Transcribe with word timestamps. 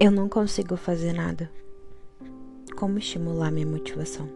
Eu 0.00 0.10
não 0.10 0.28
consigo 0.28 0.76
fazer 0.76 1.12
nada. 1.12 1.48
Como 2.74 2.98
estimular 2.98 3.52
minha 3.52 3.66
motivação? 3.66 4.28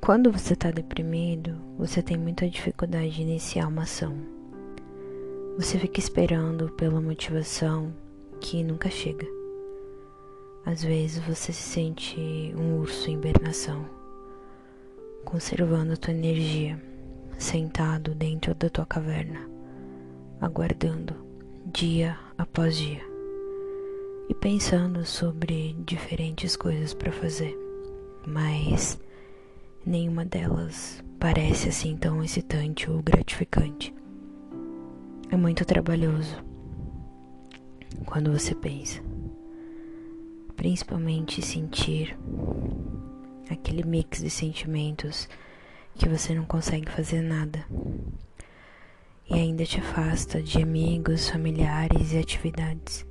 Quando 0.00 0.32
você 0.32 0.54
está 0.54 0.70
deprimido, 0.70 1.54
você 1.76 2.02
tem 2.02 2.16
muita 2.16 2.48
dificuldade 2.48 3.10
de 3.10 3.22
iniciar 3.22 3.68
uma 3.68 3.82
ação. 3.82 4.16
Você 5.58 5.78
fica 5.78 6.00
esperando 6.00 6.70
pela 6.70 6.98
motivação 6.98 7.92
que 8.40 8.64
nunca 8.64 8.88
chega. 8.88 9.26
Às 10.64 10.82
vezes 10.82 11.18
você 11.18 11.52
se 11.52 11.62
sente 11.62 12.18
um 12.56 12.80
urso 12.80 13.10
em 13.10 13.14
hibernação, 13.14 13.84
conservando 15.26 15.92
a 15.92 15.96
tua 15.96 16.14
energia, 16.14 16.82
sentado 17.38 18.14
dentro 18.14 18.54
da 18.54 18.70
tua 18.70 18.86
caverna, 18.86 19.46
aguardando 20.40 21.14
dia 21.66 22.18
após 22.38 22.76
dia 22.76 23.15
e 24.28 24.34
pensando 24.34 25.04
sobre 25.04 25.76
diferentes 25.84 26.56
coisas 26.56 26.92
para 26.92 27.12
fazer, 27.12 27.56
mas 28.26 28.98
nenhuma 29.84 30.24
delas 30.24 31.02
parece 31.18 31.68
assim 31.68 31.96
tão 31.96 32.22
excitante 32.22 32.90
ou 32.90 33.00
gratificante. 33.00 33.94
É 35.30 35.36
muito 35.36 35.64
trabalhoso 35.64 36.36
quando 38.04 38.32
você 38.32 38.54
pensa, 38.54 39.00
principalmente 40.56 41.40
sentir 41.40 42.18
aquele 43.48 43.84
mix 43.84 44.20
de 44.20 44.30
sentimentos 44.30 45.28
que 45.94 46.08
você 46.08 46.34
não 46.34 46.44
consegue 46.44 46.90
fazer 46.90 47.22
nada. 47.22 47.64
E 49.28 49.34
ainda 49.34 49.64
te 49.64 49.78
afasta 49.78 50.42
de 50.42 50.62
amigos, 50.62 51.28
familiares 51.28 52.12
e 52.12 52.18
atividades 52.18 53.05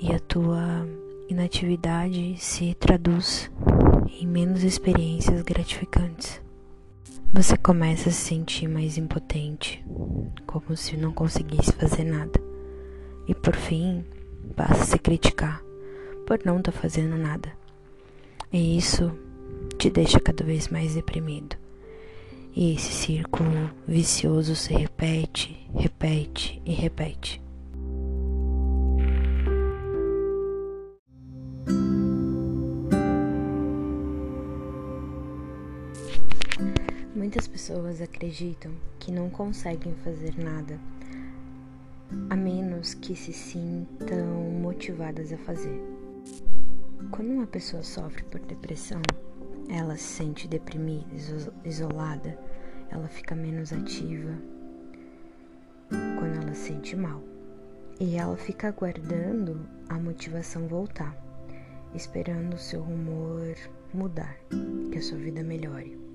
e 0.00 0.12
a 0.12 0.18
tua 0.18 0.86
inatividade 1.28 2.36
se 2.38 2.74
traduz 2.74 3.50
em 4.20 4.26
menos 4.26 4.62
experiências 4.62 5.42
gratificantes. 5.42 6.40
Você 7.32 7.56
começa 7.56 8.08
a 8.08 8.12
se 8.12 8.24
sentir 8.24 8.68
mais 8.68 8.96
impotente, 8.96 9.84
como 10.46 10.76
se 10.76 10.96
não 10.96 11.12
conseguisse 11.12 11.72
fazer 11.72 12.04
nada, 12.04 12.40
e 13.26 13.34
por 13.34 13.54
fim 13.54 14.04
passa 14.54 14.82
a 14.82 14.86
se 14.86 14.98
criticar 14.98 15.62
por 16.26 16.40
não 16.44 16.58
estar 16.58 16.72
tá 16.72 16.78
fazendo 16.78 17.16
nada. 17.16 17.52
E 18.52 18.76
isso 18.76 19.12
te 19.78 19.90
deixa 19.90 20.20
cada 20.20 20.44
vez 20.44 20.68
mais 20.68 20.94
deprimido. 20.94 21.56
E 22.54 22.74
esse 22.74 22.92
círculo 22.92 23.70
vicioso 23.86 24.56
se 24.56 24.72
repete, 24.72 25.68
repete 25.74 26.62
e 26.64 26.72
repete. 26.72 27.45
Muitas 37.36 37.48
pessoas 37.48 38.00
acreditam 38.00 38.72
que 38.98 39.12
não 39.12 39.28
conseguem 39.28 39.94
fazer 39.96 40.42
nada 40.42 40.80
a 42.30 42.34
menos 42.34 42.94
que 42.94 43.14
se 43.14 43.30
sintam 43.30 44.26
motivadas 44.62 45.30
a 45.30 45.36
fazer. 45.36 45.78
Quando 47.10 47.32
uma 47.32 47.46
pessoa 47.46 47.82
sofre 47.82 48.24
por 48.24 48.40
depressão, 48.40 49.02
ela 49.68 49.98
se 49.98 50.04
sente 50.04 50.48
deprimida, 50.48 51.04
isolada, 51.62 52.38
ela 52.88 53.06
fica 53.06 53.34
menos 53.34 53.70
ativa 53.70 54.32
quando 55.90 56.42
ela 56.42 56.54
se 56.54 56.68
sente 56.68 56.96
mal. 56.96 57.22
E 58.00 58.16
ela 58.16 58.38
fica 58.38 58.68
aguardando 58.68 59.60
a 59.90 59.98
motivação 59.98 60.66
voltar, 60.66 61.14
esperando 61.94 62.54
o 62.54 62.58
seu 62.58 62.80
humor 62.80 63.54
mudar, 63.92 64.38
que 64.90 64.96
a 64.96 65.02
sua 65.02 65.18
vida 65.18 65.42
melhore. 65.42 66.05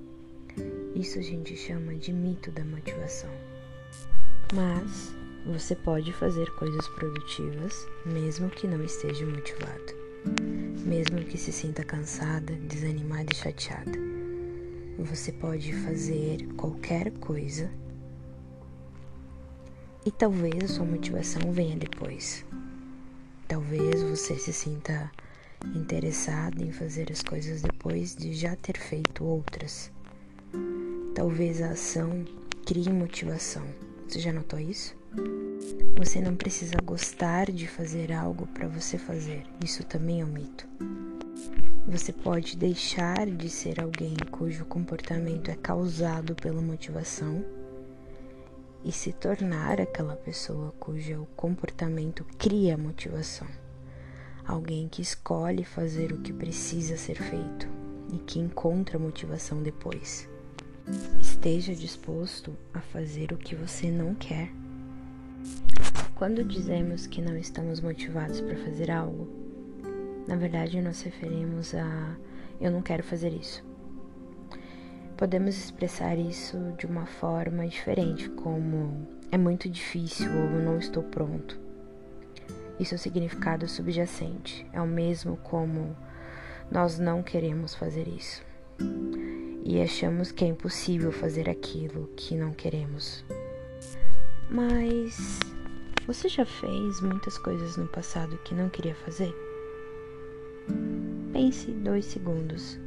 Isso 0.95 1.19
a 1.19 1.21
gente 1.21 1.55
chama 1.55 1.95
de 1.95 2.11
mito 2.11 2.51
da 2.51 2.63
motivação. 2.63 3.29
Mas 4.53 5.15
você 5.45 5.75
pode 5.75 6.13
fazer 6.13 6.49
coisas 6.51 6.87
produtivas 6.89 7.87
mesmo 8.05 8.49
que 8.49 8.67
não 8.67 8.83
esteja 8.83 9.25
motivado, 9.25 9.93
mesmo 10.85 11.23
que 11.25 11.37
se 11.37 11.51
sinta 11.51 11.83
cansada, 11.83 12.53
desanimada 12.53 13.31
e 13.31 13.35
chateada. 13.35 13.97
Você 14.99 15.31
pode 15.31 15.73
fazer 15.73 16.45
qualquer 16.57 17.11
coisa 17.13 17.71
e 20.05 20.11
talvez 20.11 20.63
a 20.63 20.67
sua 20.67 20.85
motivação 20.85 21.51
venha 21.51 21.77
depois. 21.77 22.45
Talvez 23.47 24.03
você 24.03 24.35
se 24.37 24.53
sinta 24.53 25.11
interessado 25.75 26.63
em 26.63 26.71
fazer 26.71 27.11
as 27.11 27.21
coisas 27.21 27.61
depois 27.61 28.15
de 28.15 28.33
já 28.33 28.55
ter 28.55 28.77
feito 28.77 29.23
outras. 29.23 29.91
Talvez 31.13 31.61
a 31.61 31.71
ação 31.71 32.23
crie 32.65 32.89
motivação. 32.89 33.65
Você 34.07 34.19
já 34.21 34.31
notou 34.31 34.57
isso? 34.57 34.95
Você 35.97 36.21
não 36.21 36.37
precisa 36.37 36.77
gostar 36.83 37.51
de 37.51 37.67
fazer 37.67 38.13
algo 38.13 38.47
para 38.47 38.65
você 38.69 38.97
fazer. 38.97 39.43
Isso 39.63 39.83
também 39.83 40.21
é 40.21 40.25
um 40.25 40.29
mito. 40.29 40.65
Você 41.85 42.13
pode 42.13 42.55
deixar 42.55 43.25
de 43.25 43.49
ser 43.49 43.81
alguém 43.81 44.15
cujo 44.31 44.63
comportamento 44.63 45.51
é 45.51 45.55
causado 45.55 46.33
pela 46.33 46.61
motivação 46.61 47.43
e 48.81 48.91
se 48.91 49.11
tornar 49.11 49.81
aquela 49.81 50.15
pessoa 50.15 50.73
cujo 50.79 51.27
comportamento 51.35 52.25
cria 52.37 52.77
motivação. 52.77 53.47
Alguém 54.47 54.87
que 54.87 55.01
escolhe 55.01 55.65
fazer 55.65 56.13
o 56.13 56.21
que 56.21 56.31
precisa 56.31 56.95
ser 56.95 57.15
feito 57.15 57.67
e 58.13 58.17
que 58.17 58.39
encontra 58.39 58.97
motivação 58.97 59.61
depois. 59.61 60.30
Esteja 61.19 61.73
disposto 61.73 62.55
a 62.73 62.81
fazer 62.81 63.31
o 63.31 63.37
que 63.37 63.55
você 63.55 63.89
não 63.89 64.13
quer. 64.13 64.49
Quando 66.13 66.43
dizemos 66.43 67.07
que 67.07 67.21
não 67.21 67.37
estamos 67.37 67.79
motivados 67.79 68.41
para 68.41 68.57
fazer 68.57 68.91
algo, 68.91 69.27
na 70.27 70.35
verdade 70.35 70.81
nos 70.81 71.01
referimos 71.01 71.73
a 71.73 72.15
eu 72.59 72.69
não 72.69 72.81
quero 72.81 73.03
fazer 73.03 73.33
isso. 73.33 73.63
Podemos 75.17 75.57
expressar 75.57 76.17
isso 76.17 76.57
de 76.77 76.85
uma 76.85 77.05
forma 77.05 77.67
diferente, 77.67 78.29
como 78.29 79.07
é 79.31 79.37
muito 79.37 79.69
difícil 79.69 80.29
ou 80.31 80.49
não 80.59 80.77
estou 80.77 81.03
pronto. 81.03 81.59
Isso 82.79 82.93
é 82.93 82.97
o 82.97 82.99
significado 82.99 83.67
subjacente, 83.67 84.67
é 84.73 84.81
o 84.81 84.87
mesmo 84.87 85.37
como 85.37 85.95
nós 86.69 86.99
não 86.99 87.23
queremos 87.23 87.73
fazer 87.73 88.07
isso 88.07 88.50
e 89.63 89.81
achamos 89.81 90.31
que 90.31 90.43
é 90.43 90.47
impossível 90.47 91.11
fazer 91.11 91.49
aquilo 91.49 92.09
que 92.15 92.35
não 92.35 92.51
queremos. 92.51 93.23
Mas 94.49 95.39
você 96.05 96.27
já 96.27 96.45
fez 96.45 96.99
muitas 97.01 97.37
coisas 97.37 97.77
no 97.77 97.87
passado 97.87 98.37
que 98.39 98.53
não 98.53 98.69
queria 98.69 98.95
fazer? 98.95 99.33
Pense 101.31 101.71
dois 101.71 102.05
segundos. 102.05 102.79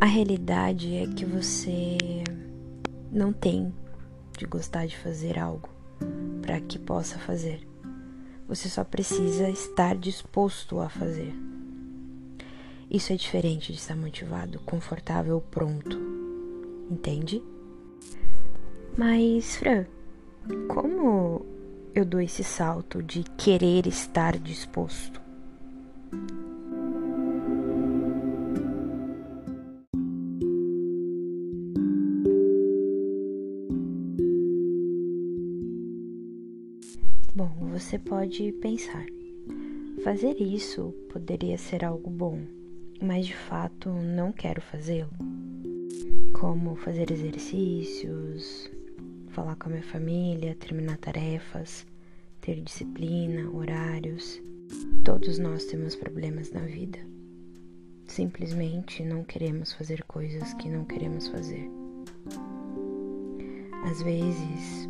A 0.00 0.06
realidade 0.06 0.94
é 0.94 1.06
que 1.06 1.24
você 1.24 1.96
não 3.10 3.32
tem 3.32 3.72
de 4.36 4.46
gostar 4.46 4.86
de 4.86 4.96
fazer 4.96 5.38
algo 5.38 5.68
para 6.42 6.60
que 6.60 6.78
possa 6.78 7.18
fazer. 7.18 7.66
Você 8.48 8.68
só 8.68 8.82
precisa 8.82 9.48
estar 9.48 9.96
disposto 9.96 10.80
a 10.80 10.88
fazer. 10.88 11.49
Isso 12.90 13.12
é 13.12 13.16
diferente 13.16 13.72
de 13.72 13.78
estar 13.78 13.96
motivado, 13.96 14.58
confortável, 14.66 15.40
pronto. 15.48 15.96
Entende? 16.90 17.40
Mas, 18.98 19.54
Fran, 19.54 19.86
como 20.66 21.46
eu 21.94 22.04
dou 22.04 22.20
esse 22.20 22.42
salto 22.42 23.00
de 23.00 23.22
querer 23.38 23.86
estar 23.86 24.36
disposto? 24.36 25.20
Bom, 37.32 37.50
você 37.72 38.00
pode 38.00 38.50
pensar. 38.54 39.06
Fazer 40.02 40.40
isso 40.40 40.92
poderia 41.12 41.56
ser 41.56 41.84
algo 41.84 42.10
bom, 42.10 42.40
mas 43.00 43.26
de 43.26 43.34
fato 43.34 43.88
não 43.88 44.30
quero 44.30 44.60
fazê-lo. 44.60 45.10
Como 46.38 46.76
fazer 46.76 47.10
exercícios, 47.10 48.70
falar 49.28 49.56
com 49.56 49.68
a 49.68 49.72
minha 49.72 49.82
família, 49.82 50.54
terminar 50.54 50.98
tarefas, 50.98 51.86
ter 52.40 52.60
disciplina, 52.60 53.50
horários. 53.50 54.40
Todos 55.04 55.38
nós 55.38 55.64
temos 55.64 55.96
problemas 55.96 56.50
na 56.52 56.60
vida. 56.60 56.98
Simplesmente 58.06 59.02
não 59.02 59.24
queremos 59.24 59.72
fazer 59.72 60.02
coisas 60.04 60.52
que 60.54 60.68
não 60.68 60.84
queremos 60.84 61.28
fazer. 61.28 61.70
Às 63.84 64.02
vezes, 64.02 64.88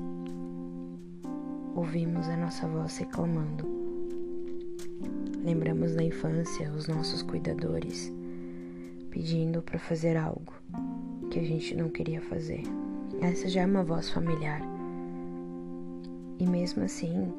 ouvimos 1.75 2.29
a 2.29 2.37
nossa 2.37 2.67
voz 2.67 2.99
reclamando 2.99 3.80
lembramos 5.45 5.95
na 5.95 6.03
infância 6.03 6.71
os 6.73 6.87
nossos 6.87 7.23
cuidadores 7.23 8.13
pedindo 9.11 9.61
para 9.63 9.79
fazer 9.79 10.17
algo 10.17 10.53
que 11.31 11.39
a 11.39 11.43
gente 11.43 11.75
não 11.75 11.89
queria 11.89 12.21
fazer. 12.21 12.63
Essa 13.21 13.49
já 13.49 13.63
é 13.63 13.67
uma 13.67 13.83
voz 13.83 14.11
familiar. 14.11 14.61
E 16.39 16.47
mesmo 16.47 16.85
assim, 16.85 17.33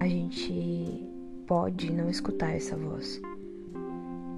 a 0.00 0.08
gente 0.08 1.06
pode 1.46 1.92
não 1.92 2.08
escutar 2.08 2.52
essa 2.52 2.76
voz 2.76 3.20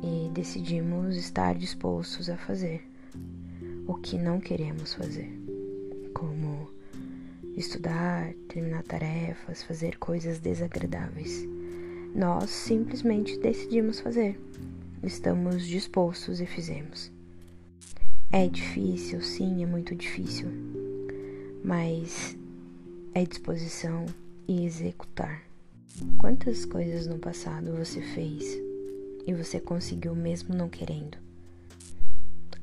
e 0.02 0.28
decidimos 0.32 1.16
estar 1.16 1.54
dispostos 1.54 2.28
a 2.28 2.36
fazer 2.36 2.82
o 3.86 3.94
que 3.94 4.18
não 4.18 4.40
queremos 4.40 4.94
fazer, 4.94 5.30
como 6.14 6.68
estudar, 7.56 8.32
terminar 8.48 8.82
tarefas, 8.82 9.62
fazer 9.62 9.98
coisas 9.98 10.38
desagradáveis. 10.38 11.46
Nós 12.14 12.48
simplesmente 12.50 13.36
decidimos 13.40 13.98
fazer, 13.98 14.38
estamos 15.02 15.66
dispostos 15.66 16.40
e 16.40 16.46
fizemos. 16.46 17.10
É 18.30 18.46
difícil, 18.46 19.20
sim, 19.20 19.64
é 19.64 19.66
muito 19.66 19.96
difícil, 19.96 20.46
mas 21.64 22.36
é 23.12 23.24
disposição 23.24 24.06
e 24.46 24.64
executar. 24.64 25.42
Quantas 26.16 26.64
coisas 26.64 27.08
no 27.08 27.18
passado 27.18 27.76
você 27.76 28.00
fez 28.00 28.44
e 29.26 29.34
você 29.34 29.58
conseguiu 29.58 30.14
mesmo 30.14 30.54
não 30.54 30.68
querendo, 30.68 31.18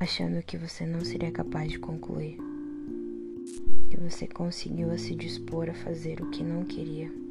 achando 0.00 0.42
que 0.42 0.56
você 0.56 0.86
não 0.86 1.04
seria 1.04 1.30
capaz 1.30 1.70
de 1.70 1.78
concluir? 1.78 2.38
Que 3.90 3.98
você 3.98 4.26
conseguiu 4.26 4.90
a 4.90 4.96
se 4.96 5.14
dispor 5.14 5.68
a 5.68 5.74
fazer 5.74 6.22
o 6.22 6.30
que 6.30 6.42
não 6.42 6.64
queria? 6.64 7.21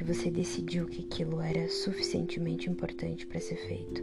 Que 0.00 0.04
você 0.06 0.30
decidiu 0.30 0.86
que 0.86 1.02
aquilo 1.04 1.42
era 1.42 1.68
suficientemente 1.68 2.70
importante 2.70 3.26
para 3.26 3.38
ser 3.38 3.56
feito? 3.56 4.02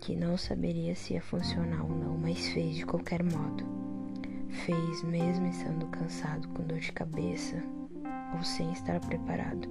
Que 0.00 0.16
não 0.16 0.36
saberia 0.36 0.92
se 0.96 1.14
ia 1.14 1.22
funcionar 1.22 1.84
ou 1.84 1.96
não, 1.96 2.18
mas 2.18 2.48
fez 2.48 2.74
de 2.74 2.84
qualquer 2.84 3.22
modo. 3.22 3.64
Fez 4.66 5.04
mesmo 5.04 5.46
estando 5.46 5.86
cansado, 5.86 6.48
com 6.48 6.64
dor 6.64 6.80
de 6.80 6.90
cabeça, 6.90 7.62
ou 8.36 8.42
sem 8.42 8.72
estar 8.72 8.98
preparado, 9.06 9.68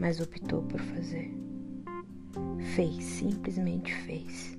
mas 0.00 0.18
optou 0.18 0.60
por 0.64 0.80
fazer. 0.80 1.32
Fez, 2.74 3.04
simplesmente 3.04 3.94
fez. 3.94 4.58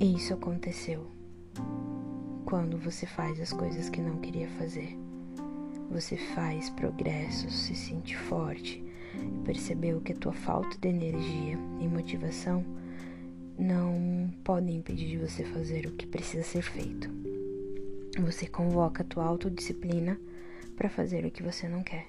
E 0.00 0.14
isso 0.14 0.32
aconteceu 0.32 1.06
quando 2.46 2.78
você 2.78 3.04
faz 3.04 3.38
as 3.42 3.52
coisas 3.52 3.90
que 3.90 4.00
não 4.00 4.16
queria 4.20 4.48
fazer. 4.52 5.11
Você 5.92 6.16
faz 6.16 6.70
progressos, 6.70 7.52
se 7.52 7.74
sente 7.74 8.16
forte 8.16 8.82
e 9.14 9.44
percebeu 9.44 10.00
que 10.00 10.12
a 10.12 10.16
tua 10.16 10.32
falta 10.32 10.78
de 10.78 10.88
energia 10.88 11.58
e 11.80 11.86
motivação 11.86 12.64
não 13.58 14.32
podem 14.42 14.76
impedir 14.76 15.08
de 15.08 15.18
você 15.18 15.44
fazer 15.44 15.86
o 15.86 15.92
que 15.92 16.06
precisa 16.06 16.42
ser 16.42 16.62
feito. 16.62 17.10
Você 18.20 18.46
convoca 18.46 19.02
a 19.02 19.06
tua 19.06 19.24
autodisciplina 19.24 20.18
para 20.76 20.88
fazer 20.88 21.26
o 21.26 21.30
que 21.30 21.42
você 21.42 21.68
não 21.68 21.82
quer. 21.82 22.06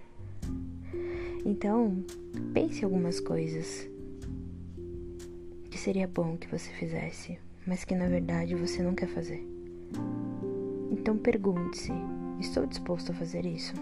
Então, 1.45 2.05
pense 2.53 2.85
algumas 2.85 3.19
coisas 3.19 3.89
que 5.69 5.77
seria 5.77 6.07
bom 6.07 6.37
que 6.37 6.47
você 6.47 6.71
fizesse, 6.71 7.37
mas 7.67 7.83
que 7.83 7.95
na 7.95 8.07
verdade 8.07 8.55
você 8.55 8.81
não 8.81 8.95
quer 8.95 9.07
fazer. 9.07 9.45
Então 10.89 11.17
pergunte-se: 11.17 11.91
estou 12.39 12.65
disposto 12.65 13.11
a 13.11 13.15
fazer 13.15 13.45
isso? 13.45 13.73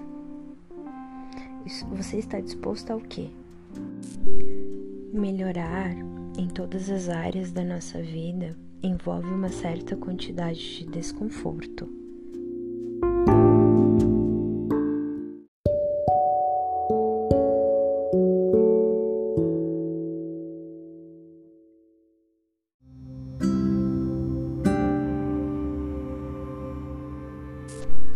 Você 1.91 2.17
está 2.17 2.39
disposto 2.39 2.91
ao 2.91 2.99
quê? 2.99 3.29
Melhorar 5.13 5.91
em 6.37 6.47
todas 6.47 6.89
as 6.89 7.09
áreas 7.09 7.51
da 7.51 7.63
nossa 7.63 8.01
vida 8.01 8.57
envolve 8.81 9.29
uma 9.29 9.49
certa 9.49 9.95
quantidade 9.95 10.77
de 10.77 10.85
desconforto. 10.85 12.00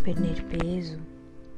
Perder 0.05 0.43
peso, 0.43 0.99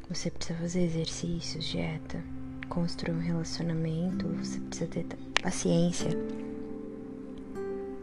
você 0.07 0.31
precisa 0.31 0.57
fazer 0.57 0.83
exercícios, 0.83 1.65
dieta, 1.65 2.23
construir 2.69 3.13
um 3.13 3.19
relacionamento, 3.19 4.25
você 4.29 4.57
precisa 4.61 4.89
ter 4.89 5.05
paciência, 5.44 6.11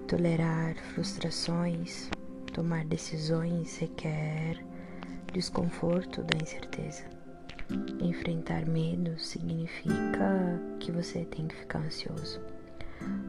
tolerar 0.07 0.77
frustrações, 0.93 2.11
tomar 2.53 2.85
decisões 2.85 3.79
requer 3.79 4.63
desconforto 5.33 6.23
da 6.23 6.37
incerteza. 6.37 7.05
Enfrentar 7.99 8.67
medo 8.67 9.19
significa 9.19 10.61
que 10.79 10.93
você 10.93 11.25
tem 11.25 11.49
que 11.49 11.57
ficar 11.57 11.79
ansioso. 11.79 12.39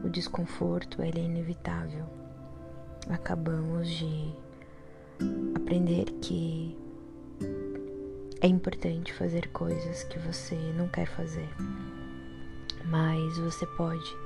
O 0.04 0.10
desconforto 0.10 1.00
é 1.00 1.08
inevitável. 1.08 2.04
Acabamos 3.08 3.88
de 3.88 4.34
aprender 5.54 6.04
que 6.20 6.76
é 8.40 8.46
importante 8.46 9.12
fazer 9.12 9.48
coisas 9.48 10.04
que 10.04 10.18
você 10.18 10.54
não 10.76 10.88
quer 10.88 11.06
fazer, 11.06 11.48
mas 12.84 13.38
você 13.38 13.66
pode 13.66 14.16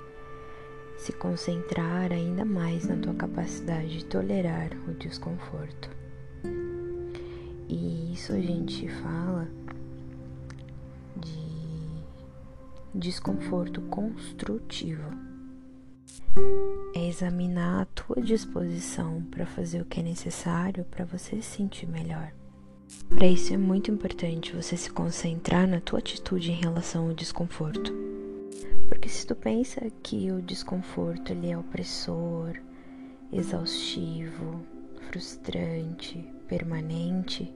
se 0.98 1.12
concentrar 1.12 2.12
ainda 2.12 2.44
mais 2.44 2.86
na 2.86 2.96
tua 2.96 3.14
capacidade 3.14 3.98
de 3.98 4.04
tolerar 4.04 4.70
o 4.86 4.92
desconforto. 4.92 5.90
E 7.68 8.12
isso 8.12 8.32
a 8.32 8.40
gente 8.40 8.86
fala 8.88 9.48
de 11.16 12.04
desconforto 12.94 13.80
construtivo. 13.82 15.08
É 16.94 17.08
examinar 17.08 17.82
a 17.82 17.86
tua 17.86 18.20
disposição 18.20 19.22
para 19.30 19.46
fazer 19.46 19.80
o 19.80 19.86
que 19.86 20.00
é 20.00 20.02
necessário 20.02 20.84
para 20.84 21.04
você 21.04 21.36
se 21.36 21.56
sentir 21.56 21.86
melhor. 21.86 22.32
Para 23.08 23.26
isso 23.26 23.52
é 23.52 23.56
muito 23.56 23.90
importante 23.90 24.54
você 24.54 24.76
se 24.76 24.90
concentrar 24.90 25.66
na 25.66 25.80
tua 25.80 25.98
atitude 25.98 26.50
em 26.50 26.60
relação 26.60 27.08
ao 27.08 27.14
desconforto. 27.14 27.92
Porque 28.88 29.08
se 29.08 29.26
tu 29.26 29.34
pensa 29.34 29.80
que 30.02 30.30
o 30.32 30.40
desconforto 30.40 31.30
ele 31.30 31.50
é 31.50 31.58
opressor, 31.58 32.54
exaustivo, 33.32 34.64
frustrante, 35.08 36.18
permanente, 36.48 37.52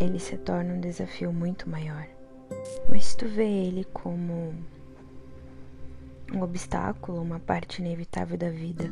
ele 0.00 0.18
se 0.18 0.36
torna 0.38 0.74
um 0.74 0.80
desafio 0.80 1.32
muito 1.32 1.68
maior. 1.68 2.06
Mas 2.88 3.06
se 3.06 3.16
tu 3.16 3.26
vê 3.26 3.46
ele 3.46 3.84
como 3.84 4.54
um 6.32 6.42
obstáculo, 6.42 7.20
uma 7.20 7.38
parte 7.38 7.80
inevitável 7.80 8.36
da 8.36 8.50
vida, 8.50 8.90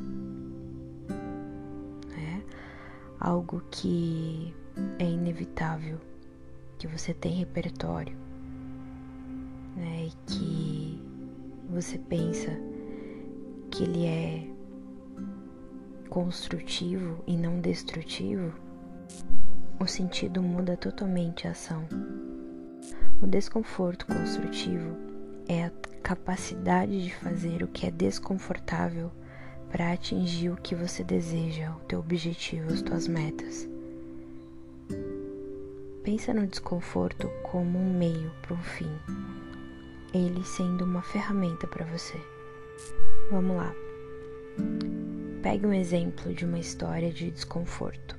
algo 3.23 3.63
que 3.71 4.53
é 4.99 5.05
inevitável, 5.05 6.01
que 6.77 6.89
você 6.89 7.15
tem 7.15 7.35
repertório, 7.35 8.17
né? 9.77 10.07
E 10.07 10.13
que 10.27 11.01
você 11.71 11.99
pensa 11.99 12.51
que 13.71 13.85
ele 13.85 14.07
é 14.07 14.49
construtivo 16.11 17.23
e 17.25 17.37
não 17.37 17.61
destrutivo, 17.61 18.53
o 19.79 19.87
sentido 19.87 20.43
muda 20.43 20.77
totalmente 20.77 21.47
a 21.47 21.53
ação. 21.53 21.87
O 23.23 23.27
desconforto 23.27 24.05
construtivo 24.05 24.97
é 25.49 25.67
a 25.67 25.73
capacidade 26.03 27.05
de 27.05 27.15
fazer 27.15 27.63
o 27.63 27.69
que 27.69 27.87
é 27.87 27.91
desconfortável 27.93 29.13
para 29.73 29.91
atingir 29.91 30.51
o 30.51 30.57
que 30.57 30.75
você 30.75 31.03
deseja, 31.03 31.71
o 31.71 31.81
teu 31.87 32.01
objetivo, 32.01 32.71
as 32.71 32.83
tuas 32.83 33.09
metas. 33.09 33.67
Pensa 36.05 36.35
no 36.35 36.47
desconforto 36.47 37.31
como 37.43 37.79
um 37.79 37.99
meio 37.99 38.31
para 38.43 38.55
um 38.55 38.63
fim, 38.63 38.91
ele 40.13 40.45
sendo 40.45 40.85
uma 40.85 41.01
ferramenta 41.01 41.67
para 41.67 41.87
você. 41.87 42.21
Vamos 43.31 43.57
lá. 43.57 43.75
Pegue 45.43 45.67
um 45.67 45.73
exemplo 45.73 46.35
de 46.35 46.45
uma 46.45 46.59
história 46.59 47.11
de 47.11 47.31
desconforto. 47.31 48.17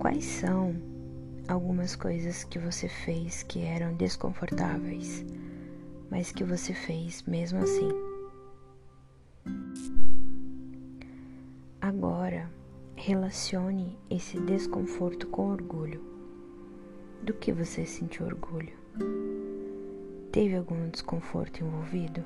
Quais 0.00 0.24
são 0.24 0.74
algumas 1.46 1.94
coisas 1.94 2.42
que 2.42 2.58
você 2.58 2.88
fez 2.88 3.44
que 3.44 3.60
eram 3.60 3.94
desconfortáveis, 3.94 5.24
mas 6.10 6.32
que 6.32 6.42
você 6.42 6.74
fez 6.74 7.22
mesmo 7.22 7.60
assim? 7.60 8.11
Agora, 11.80 12.48
relacione 12.94 13.98
esse 14.08 14.38
desconforto 14.40 15.26
com 15.26 15.50
orgulho. 15.50 16.00
Do 17.22 17.34
que 17.34 17.52
você 17.52 17.84
sentiu 17.84 18.26
orgulho? 18.26 18.76
Teve 20.30 20.56
algum 20.56 20.88
desconforto 20.88 21.62
envolvido? 21.62 22.24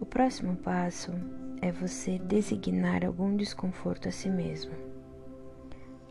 O 0.00 0.04
próximo 0.04 0.56
passo 0.56 1.12
é 1.62 1.70
você 1.72 2.18
designar 2.18 3.04
algum 3.04 3.36
desconforto 3.36 4.08
a 4.08 4.12
si 4.12 4.28
mesmo. 4.28 4.72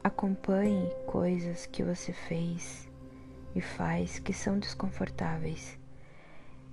Acompanhe 0.03 0.89
coisas 1.05 1.65
que 1.65 1.83
você 1.83 2.13
fez 2.13 2.89
e 3.53 3.61
faz 3.61 4.19
que 4.19 4.33
são 4.33 4.57
desconfortáveis. 4.57 5.77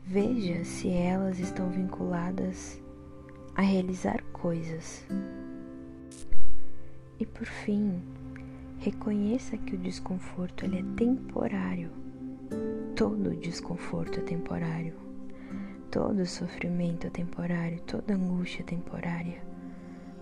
Veja 0.05 0.65
se 0.65 0.91
elas 0.91 1.39
estão 1.39 1.71
vinculadas 1.71 2.83
a 3.55 3.63
realizar 3.63 4.21
coisas. 4.33 5.07
E 7.21 7.25
por 7.25 7.47
fim, 7.47 8.03
reconheça 8.79 9.57
que 9.57 9.77
o 9.77 9.79
desconforto 9.79 10.65
ele 10.65 10.81
é 10.81 10.97
temporário. 10.97 11.91
Todo 12.97 13.37
desconforto 13.37 14.19
é 14.19 14.23
temporário. 14.25 14.95
Todo 15.89 16.27
sofrimento 16.27 17.07
é 17.07 17.11
temporário, 17.11 17.81
toda 17.83 18.15
angústia 18.15 18.63
é 18.63 18.65
temporária. 18.65 19.41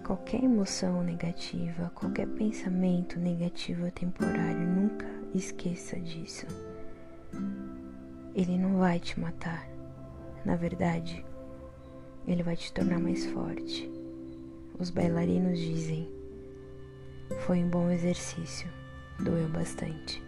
Qualquer 0.04 0.44
emoção 0.44 1.02
negativa, 1.02 1.90
qualquer 1.94 2.26
pensamento 2.26 3.18
negativo 3.18 3.87
é 3.87 3.90
temporário. 3.90 4.60
Nunca 4.60 5.06
esqueça 5.34 5.99
disso. 5.99 6.46
Ele 8.34 8.56
não 8.56 8.78
vai 8.78 9.00
te 9.00 9.18
matar. 9.18 9.68
Na 10.44 10.56
verdade, 10.56 11.25
ele 12.26 12.42
vai 12.42 12.56
te 12.56 12.72
tornar 12.72 12.99
mais 12.99 13.26
forte. 13.26 13.90
Os 14.78 14.90
bailarinos 14.90 15.58
dizem: 15.58 16.10
foi 17.46 17.62
um 17.62 17.68
bom 17.68 17.90
exercício, 17.90 18.68
doeu 19.18 19.49
bastante. 19.49 20.22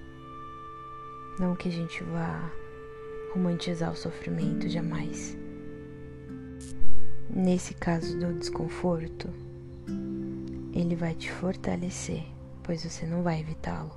Não 1.39 1.57
que 1.57 1.69
a 1.69 1.73
gente 1.73 2.03
vá 2.05 2.51
romantizar 3.33 3.91
o 3.93 3.97
sofrimento 3.97 4.69
jamais. 4.69 5.37
Nesse 7.31 7.75
caso 7.75 8.19
do 8.19 8.35
desconforto, 8.35 9.29
ele 10.75 10.95
vai 10.95 11.15
te 11.15 11.33
fortalecer, 11.33 12.25
pois 12.63 12.85
você 12.85 13.07
não 13.07 13.23
vai 13.23 13.41
evitá-lo. 13.41 13.93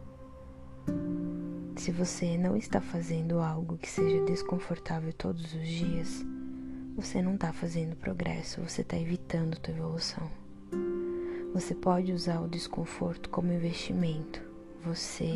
Se 1.75 1.91
você 1.91 2.37
não 2.37 2.55
está 2.55 2.79
fazendo 2.79 3.39
algo 3.39 3.77
que 3.77 3.89
seja 3.89 4.23
desconfortável 4.25 5.11
todos 5.13 5.53
os 5.53 5.67
dias, 5.67 6.25
você 6.95 7.21
não 7.21 7.35
está 7.35 7.51
fazendo 7.51 7.95
progresso, 7.97 8.61
você 8.61 8.81
está 8.81 8.97
evitando 8.97 9.53
a 9.53 9.59
tua 9.59 9.73
evolução. 9.73 10.31
Você 11.53 11.75
pode 11.75 12.13
usar 12.13 12.39
o 12.39 12.47
desconforto 12.47 13.29
como 13.29 13.51
investimento. 13.51 14.41
Você 14.85 15.35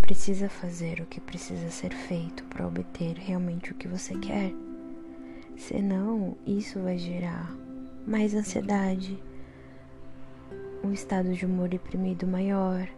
precisa 0.00 0.48
fazer 0.48 1.00
o 1.00 1.06
que 1.06 1.20
precisa 1.20 1.70
ser 1.70 1.94
feito 1.94 2.42
para 2.44 2.66
obter 2.66 3.16
realmente 3.16 3.70
o 3.70 3.74
que 3.76 3.86
você 3.86 4.18
quer. 4.18 4.52
Senão, 5.56 6.36
isso 6.44 6.80
vai 6.80 6.98
gerar 6.98 7.50
mais 8.06 8.34
ansiedade, 8.34 9.22
um 10.82 10.92
estado 10.92 11.32
de 11.32 11.46
humor 11.46 11.68
deprimido 11.68 12.26
maior, 12.26 12.88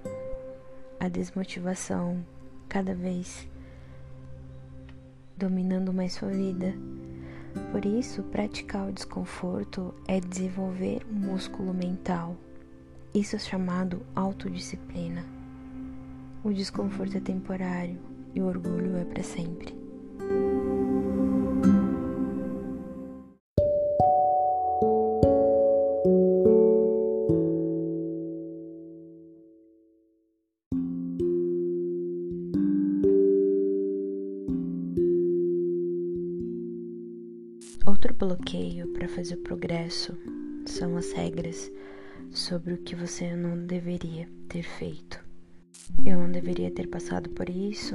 a 1.03 1.09
desmotivação 1.09 2.25
cada 2.69 2.95
vez 2.95 3.49
dominando 5.37 5.93
mais 5.93 6.13
sua 6.13 6.29
vida. 6.29 6.73
Por 7.73 7.85
isso, 7.85 8.23
praticar 8.23 8.89
o 8.89 8.93
desconforto 8.93 9.93
é 10.07 10.21
desenvolver 10.21 11.05
um 11.11 11.33
músculo 11.33 11.75
mental. 11.75 12.37
Isso 13.13 13.35
é 13.35 13.39
chamado 13.41 14.07
autodisciplina. 14.15 15.27
O 16.45 16.53
desconforto 16.53 17.17
é 17.17 17.21
temporário 17.21 17.99
e 18.33 18.41
o 18.41 18.47
orgulho 18.47 18.97
é 18.97 19.05
para 19.05 19.25
sempre. 19.25 19.82
O 39.35 39.39
progresso 39.39 40.17
são 40.67 40.97
as 40.97 41.13
regras 41.13 41.71
sobre 42.31 42.75
o 42.75 42.79
que 42.79 42.95
você 42.95 43.35
não 43.35 43.67
deveria 43.67 44.29
ter 44.49 44.63
feito. 44.63 45.21
Eu 46.05 46.19
não 46.19 46.31
deveria 46.31 46.71
ter 46.71 46.89
passado 46.89 47.31
por 47.31 47.49
isso. 47.49 47.95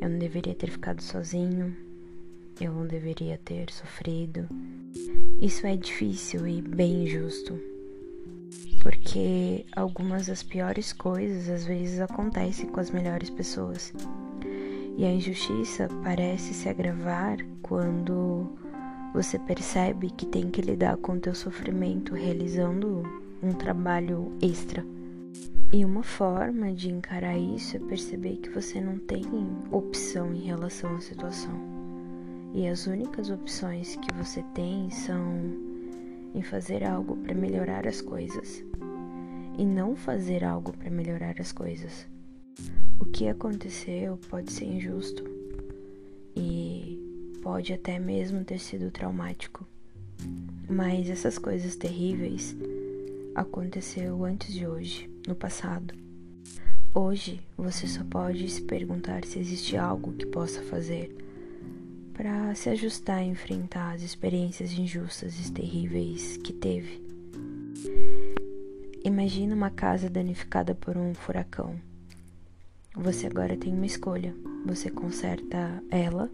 Eu 0.00 0.08
não 0.08 0.18
deveria 0.18 0.54
ter 0.54 0.70
ficado 0.70 1.00
sozinho. 1.00 1.76
Eu 2.60 2.72
não 2.72 2.86
deveria 2.86 3.38
ter 3.44 3.70
sofrido. 3.70 4.48
Isso 5.40 5.66
é 5.66 5.76
difícil 5.76 6.46
e 6.46 6.60
bem 6.60 7.04
injusto. 7.04 7.58
Porque 8.82 9.64
algumas 9.74 10.26
das 10.26 10.42
piores 10.42 10.92
coisas 10.92 11.48
às 11.48 11.64
vezes 11.64 12.00
acontecem 12.00 12.68
com 12.68 12.80
as 12.80 12.90
melhores 12.90 13.30
pessoas. 13.30 13.92
E 14.98 15.04
a 15.04 15.12
injustiça 15.12 15.88
parece 16.02 16.52
se 16.52 16.68
agravar 16.68 17.38
quando 17.62 18.58
você 19.12 19.38
percebe 19.38 20.10
que 20.10 20.24
tem 20.24 20.50
que 20.50 20.62
lidar 20.62 20.96
com 20.96 21.12
o 21.12 21.20
teu 21.20 21.34
sofrimento 21.34 22.14
realizando 22.14 23.02
um 23.42 23.52
trabalho 23.52 24.32
extra. 24.40 24.84
E 25.72 25.84
uma 25.84 26.02
forma 26.02 26.72
de 26.72 26.90
encarar 26.90 27.36
isso 27.36 27.76
é 27.76 27.80
perceber 27.80 28.36
que 28.36 28.50
você 28.50 28.80
não 28.80 28.98
tem 28.98 29.24
opção 29.70 30.32
em 30.34 30.40
relação 30.40 30.96
à 30.96 31.00
situação. 31.00 31.52
E 32.54 32.66
as 32.68 32.86
únicas 32.86 33.30
opções 33.30 33.96
que 33.96 34.14
você 34.14 34.42
tem 34.54 34.90
são 34.90 35.22
em 36.34 36.42
fazer 36.42 36.84
algo 36.84 37.16
para 37.16 37.34
melhorar 37.34 37.86
as 37.86 38.00
coisas 38.00 38.62
e 39.58 39.64
não 39.64 39.94
fazer 39.94 40.44
algo 40.44 40.72
para 40.76 40.90
melhorar 40.90 41.34
as 41.38 41.52
coisas. 41.52 42.06
O 43.00 43.04
que 43.06 43.28
aconteceu 43.28 44.18
pode 44.28 44.52
ser 44.52 44.66
injusto 44.66 45.31
pode 47.42 47.72
até 47.72 47.98
mesmo 47.98 48.44
ter 48.44 48.60
sido 48.60 48.90
traumático. 48.90 49.66
Mas 50.70 51.10
essas 51.10 51.36
coisas 51.36 51.76
terríveis 51.76 52.56
aconteceu 53.34 54.24
antes 54.24 54.54
de 54.54 54.66
hoje, 54.66 55.10
no 55.26 55.34
passado. 55.34 55.92
Hoje 56.94 57.40
você 57.56 57.86
só 57.86 58.04
pode 58.04 58.48
se 58.48 58.62
perguntar 58.62 59.24
se 59.24 59.38
existe 59.38 59.76
algo 59.76 60.12
que 60.12 60.26
possa 60.26 60.62
fazer 60.62 61.14
para 62.14 62.54
se 62.54 62.68
ajustar 62.68 63.18
a 63.18 63.24
enfrentar 63.24 63.94
as 63.94 64.02
experiências 64.02 64.72
injustas 64.72 65.38
e 65.38 65.50
terríveis 65.50 66.36
que 66.36 66.52
teve. 66.52 67.02
Imagina 69.04 69.54
uma 69.54 69.70
casa 69.70 70.08
danificada 70.08 70.74
por 70.74 70.96
um 70.96 71.12
furacão. 71.12 71.74
Você 72.94 73.26
agora 73.26 73.56
tem 73.56 73.72
uma 73.72 73.86
escolha. 73.86 74.34
Você 74.66 74.90
conserta 74.90 75.82
ela 75.90 76.30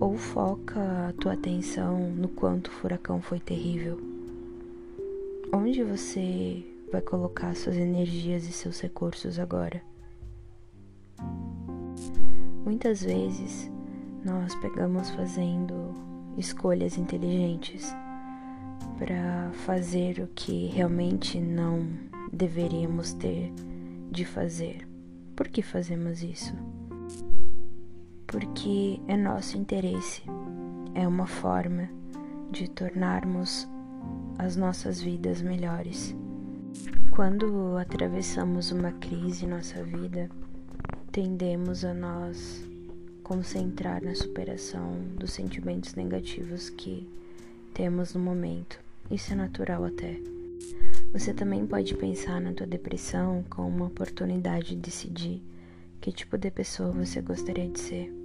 ou 0.00 0.16
foca 0.16 1.08
a 1.08 1.12
tua 1.12 1.32
atenção 1.32 2.10
no 2.10 2.28
quanto 2.28 2.68
o 2.68 2.72
furacão 2.72 3.20
foi 3.20 3.40
terrível 3.40 4.12
Onde 5.54 5.84
você 5.84 6.64
vai 6.90 7.02
colocar 7.02 7.54
suas 7.54 7.76
energias 7.76 8.48
e 8.48 8.52
seus 8.52 8.80
recursos 8.80 9.38
agora? 9.38 9.82
Muitas 12.64 13.02
vezes 13.02 13.70
nós 14.24 14.54
pegamos 14.54 15.10
fazendo 15.10 15.92
escolhas 16.38 16.96
inteligentes 16.96 17.94
para 18.96 19.50
fazer 19.66 20.20
o 20.20 20.26
que 20.28 20.68
realmente 20.68 21.38
não 21.38 21.86
deveríamos 22.32 23.12
ter 23.12 23.52
de 24.10 24.24
fazer. 24.24 24.88
Por 25.36 25.48
que 25.48 25.60
fazemos 25.60 26.22
isso? 26.22 26.54
Porque 28.32 28.98
é 29.06 29.14
nosso 29.14 29.58
interesse, 29.58 30.22
é 30.94 31.06
uma 31.06 31.26
forma 31.26 31.86
de 32.50 32.66
tornarmos 32.66 33.68
as 34.38 34.56
nossas 34.56 35.02
vidas 35.02 35.42
melhores. 35.42 36.16
Quando 37.10 37.76
atravessamos 37.76 38.72
uma 38.72 38.90
crise 38.92 39.44
em 39.44 39.48
nossa 39.48 39.84
vida, 39.84 40.30
tendemos 41.12 41.84
a 41.84 41.92
nós 41.92 42.66
concentrar 43.22 44.02
na 44.02 44.14
superação 44.14 44.94
dos 45.18 45.32
sentimentos 45.32 45.94
negativos 45.94 46.70
que 46.70 47.06
temos 47.74 48.14
no 48.14 48.20
momento. 48.20 48.80
Isso 49.10 49.34
é 49.34 49.36
natural 49.36 49.84
até. 49.84 50.18
Você 51.12 51.34
também 51.34 51.66
pode 51.66 51.94
pensar 51.96 52.40
na 52.40 52.54
tua 52.54 52.66
depressão 52.66 53.44
como 53.50 53.68
uma 53.68 53.86
oportunidade 53.88 54.68
de 54.68 54.76
decidir 54.76 55.42
que 56.00 56.10
tipo 56.10 56.38
de 56.38 56.50
pessoa 56.50 56.90
você 56.92 57.20
gostaria 57.20 57.68
de 57.68 57.78
ser. 57.78 58.21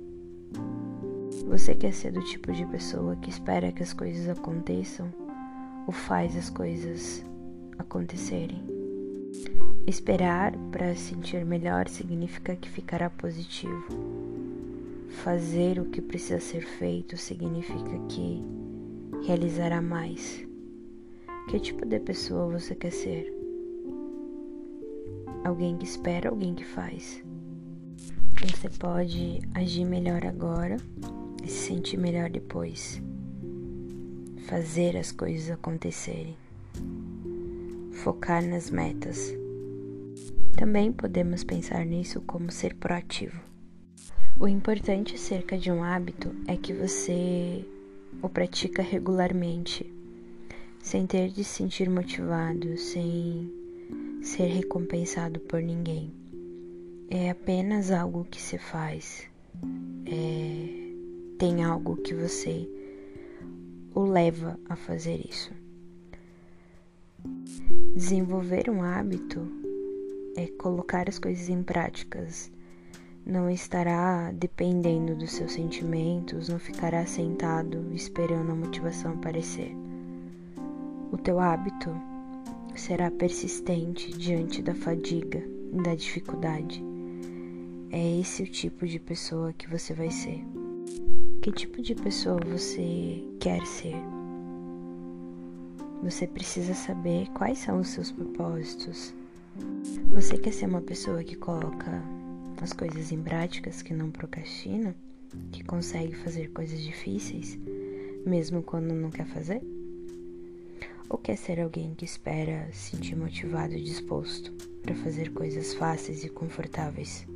Você 1.47 1.73
quer 1.73 1.93
ser 1.93 2.11
do 2.11 2.23
tipo 2.23 2.51
de 2.51 2.65
pessoa 2.65 3.15
que 3.15 3.29
espera 3.29 3.71
que 3.71 3.81
as 3.81 3.93
coisas 3.93 4.27
aconteçam 4.29 5.07
ou 5.85 5.93
faz 5.93 6.35
as 6.35 6.49
coisas 6.49 7.23
acontecerem. 7.77 8.61
Esperar 9.87 10.53
para 10.71 10.93
sentir 10.95 11.45
melhor 11.45 11.87
significa 11.87 12.55
que 12.55 12.69
ficará 12.69 13.09
positivo. 13.09 13.87
Fazer 15.23 15.79
o 15.79 15.85
que 15.85 16.01
precisa 16.01 16.39
ser 16.39 16.61
feito 16.61 17.15
significa 17.15 17.97
que 18.09 18.43
realizará 19.25 19.81
mais. 19.81 20.45
Que 21.49 21.59
tipo 21.59 21.85
de 21.85 21.99
pessoa 22.01 22.59
você 22.59 22.75
quer 22.75 22.91
ser? 22.91 23.33
Alguém 25.45 25.77
que 25.77 25.85
espera, 25.85 26.29
alguém 26.29 26.53
que 26.53 26.65
faz. 26.65 27.23
Você 28.39 28.69
pode 28.69 29.39
agir 29.55 29.83
melhor 29.83 30.23
agora 30.23 30.77
e 31.43 31.47
se 31.47 31.67
sentir 31.69 31.97
melhor 31.97 32.29
depois. 32.29 33.01
Fazer 34.45 34.95
as 34.95 35.11
coisas 35.11 35.49
acontecerem. 35.49 36.37
Focar 37.93 38.45
nas 38.45 38.69
metas. 38.69 39.33
Também 40.55 40.91
podemos 40.91 41.43
pensar 41.43 41.83
nisso 41.83 42.21
como 42.21 42.51
ser 42.51 42.75
proativo. 42.75 43.41
O 44.39 44.47
importante 44.47 45.15
acerca 45.15 45.57
de 45.57 45.71
um 45.71 45.83
hábito 45.83 46.33
é 46.47 46.55
que 46.55 46.73
você 46.73 47.65
o 48.21 48.29
pratica 48.29 48.83
regularmente, 48.83 49.91
sem 50.79 51.07
ter 51.07 51.29
de 51.29 51.43
se 51.43 51.55
sentir 51.55 51.89
motivado, 51.89 52.77
sem 52.77 53.51
ser 54.21 54.45
recompensado 54.45 55.39
por 55.39 55.59
ninguém. 55.61 56.26
É 57.09 57.29
apenas 57.29 57.89
algo 57.89 58.25
que 58.25 58.41
se 58.41 58.57
faz. 58.57 59.23
É, 60.05 61.37
tem 61.39 61.63
algo 61.63 61.95
que 61.95 62.13
você 62.13 62.69
o 63.95 64.01
leva 64.01 64.59
a 64.67 64.75
fazer 64.75 65.25
isso. 65.25 65.53
Desenvolver 67.95 68.69
um 68.69 68.83
hábito 68.83 69.39
é 70.35 70.47
colocar 70.47 71.07
as 71.07 71.17
coisas 71.17 71.47
em 71.47 71.63
práticas. 71.63 72.51
Não 73.25 73.49
estará 73.49 74.29
dependendo 74.33 75.15
dos 75.15 75.31
seus 75.31 75.53
sentimentos, 75.53 76.49
não 76.49 76.59
ficará 76.59 77.05
sentado 77.05 77.89
esperando 77.93 78.51
a 78.51 78.55
motivação 78.55 79.13
aparecer. 79.13 79.73
O 81.09 81.17
teu 81.17 81.39
hábito 81.39 81.89
será 82.75 83.09
persistente 83.09 84.11
diante 84.11 84.61
da 84.61 84.75
fadiga 84.75 85.41
e 85.71 85.81
da 85.81 85.95
dificuldade. 85.95 86.96
É 87.89 88.19
esse 88.19 88.43
o 88.43 88.47
tipo 88.47 88.85
de 88.85 88.99
pessoa 88.99 89.53
que 89.53 89.69
você 89.69 89.93
vai 89.93 90.11
ser. 90.11 90.43
Que 91.41 91.51
tipo 91.51 91.81
de 91.81 91.95
pessoa 91.95 92.37
você 92.45 93.23
quer 93.39 93.65
ser? 93.65 93.95
Você 96.03 96.27
precisa 96.27 96.73
saber 96.73 97.29
quais 97.29 97.59
são 97.59 97.79
os 97.79 97.87
seus 97.87 98.11
propósitos. 98.11 99.13
Você 100.11 100.37
quer 100.37 100.51
ser 100.51 100.65
uma 100.65 100.81
pessoa 100.81 101.23
que 101.23 101.35
coloca 101.35 102.03
as 102.61 102.73
coisas 102.73 103.11
em 103.11 103.21
práticas, 103.21 103.81
que 103.81 103.93
não 103.93 104.11
procrastina, 104.11 104.95
que 105.51 105.63
consegue 105.63 106.15
fazer 106.15 106.51
coisas 106.51 106.81
difíceis, 106.81 107.57
mesmo 108.25 108.61
quando 108.61 108.93
não 108.93 109.09
quer 109.09 109.27
fazer? 109.27 109.61
Ou 111.09 111.17
quer 111.17 111.37
ser 111.37 111.61
alguém 111.61 111.93
que 111.95 112.05
espera 112.05 112.67
se 112.73 112.95
sentir 112.95 113.15
motivado 113.15 113.73
e 113.73 113.81
disposto 113.81 114.51
para 114.81 114.95
fazer 114.95 115.31
coisas 115.31 115.73
fáceis 115.73 116.23
e 116.23 116.29
confortáveis? 116.29 117.26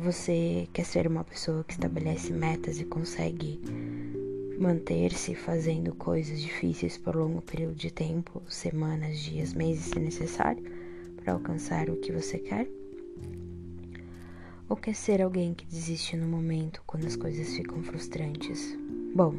Você 0.00 0.68
quer 0.72 0.84
ser 0.84 1.08
uma 1.08 1.24
pessoa 1.24 1.64
que 1.64 1.72
estabelece 1.72 2.32
metas 2.32 2.78
e 2.80 2.84
consegue 2.84 3.60
manter-se 4.56 5.34
fazendo 5.34 5.92
coisas 5.92 6.40
difíceis 6.40 6.96
por 6.96 7.16
longo 7.16 7.42
período 7.42 7.74
de 7.74 7.90
tempo, 7.90 8.40
semanas, 8.48 9.18
dias, 9.18 9.54
meses, 9.54 9.86
se 9.86 9.98
necessário, 9.98 10.62
para 11.16 11.32
alcançar 11.32 11.90
o 11.90 11.96
que 11.96 12.12
você 12.12 12.38
quer? 12.38 12.68
Ou 14.68 14.76
quer 14.76 14.94
ser 14.94 15.20
alguém 15.20 15.52
que 15.52 15.66
desiste 15.66 16.16
no 16.16 16.28
momento 16.28 16.80
quando 16.86 17.04
as 17.04 17.16
coisas 17.16 17.56
ficam 17.56 17.82
frustrantes? 17.82 18.78
Bom, 19.12 19.34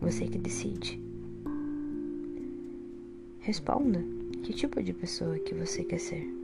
você 0.00 0.26
que 0.28 0.38
decide. 0.38 0.98
Responda. 3.40 4.02
Que 4.42 4.54
tipo 4.54 4.82
de 4.82 4.94
pessoa 4.94 5.38
que 5.38 5.54
você 5.54 5.84
quer 5.84 6.00
ser? 6.00 6.39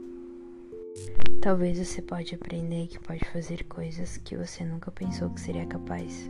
Talvez 1.41 1.77
você 1.77 2.01
pode 2.01 2.35
aprender 2.35 2.87
que 2.87 2.99
pode 2.99 3.23
fazer 3.31 3.63
coisas 3.65 4.17
que 4.17 4.35
você 4.35 4.65
nunca 4.65 4.91
pensou 4.91 5.29
que 5.29 5.39
seria 5.39 5.65
capaz. 5.65 6.29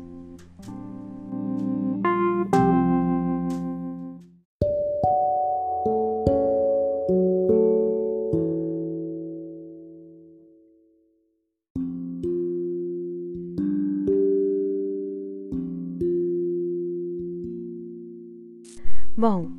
Bom, 19.17 19.49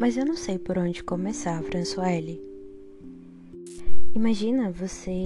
mas 0.00 0.16
eu 0.16 0.26
não 0.26 0.34
sei 0.34 0.58
por 0.58 0.76
onde 0.76 1.04
começar, 1.04 1.62
Françoise. 1.62 2.47
Imagina 4.14 4.70
você 4.70 5.22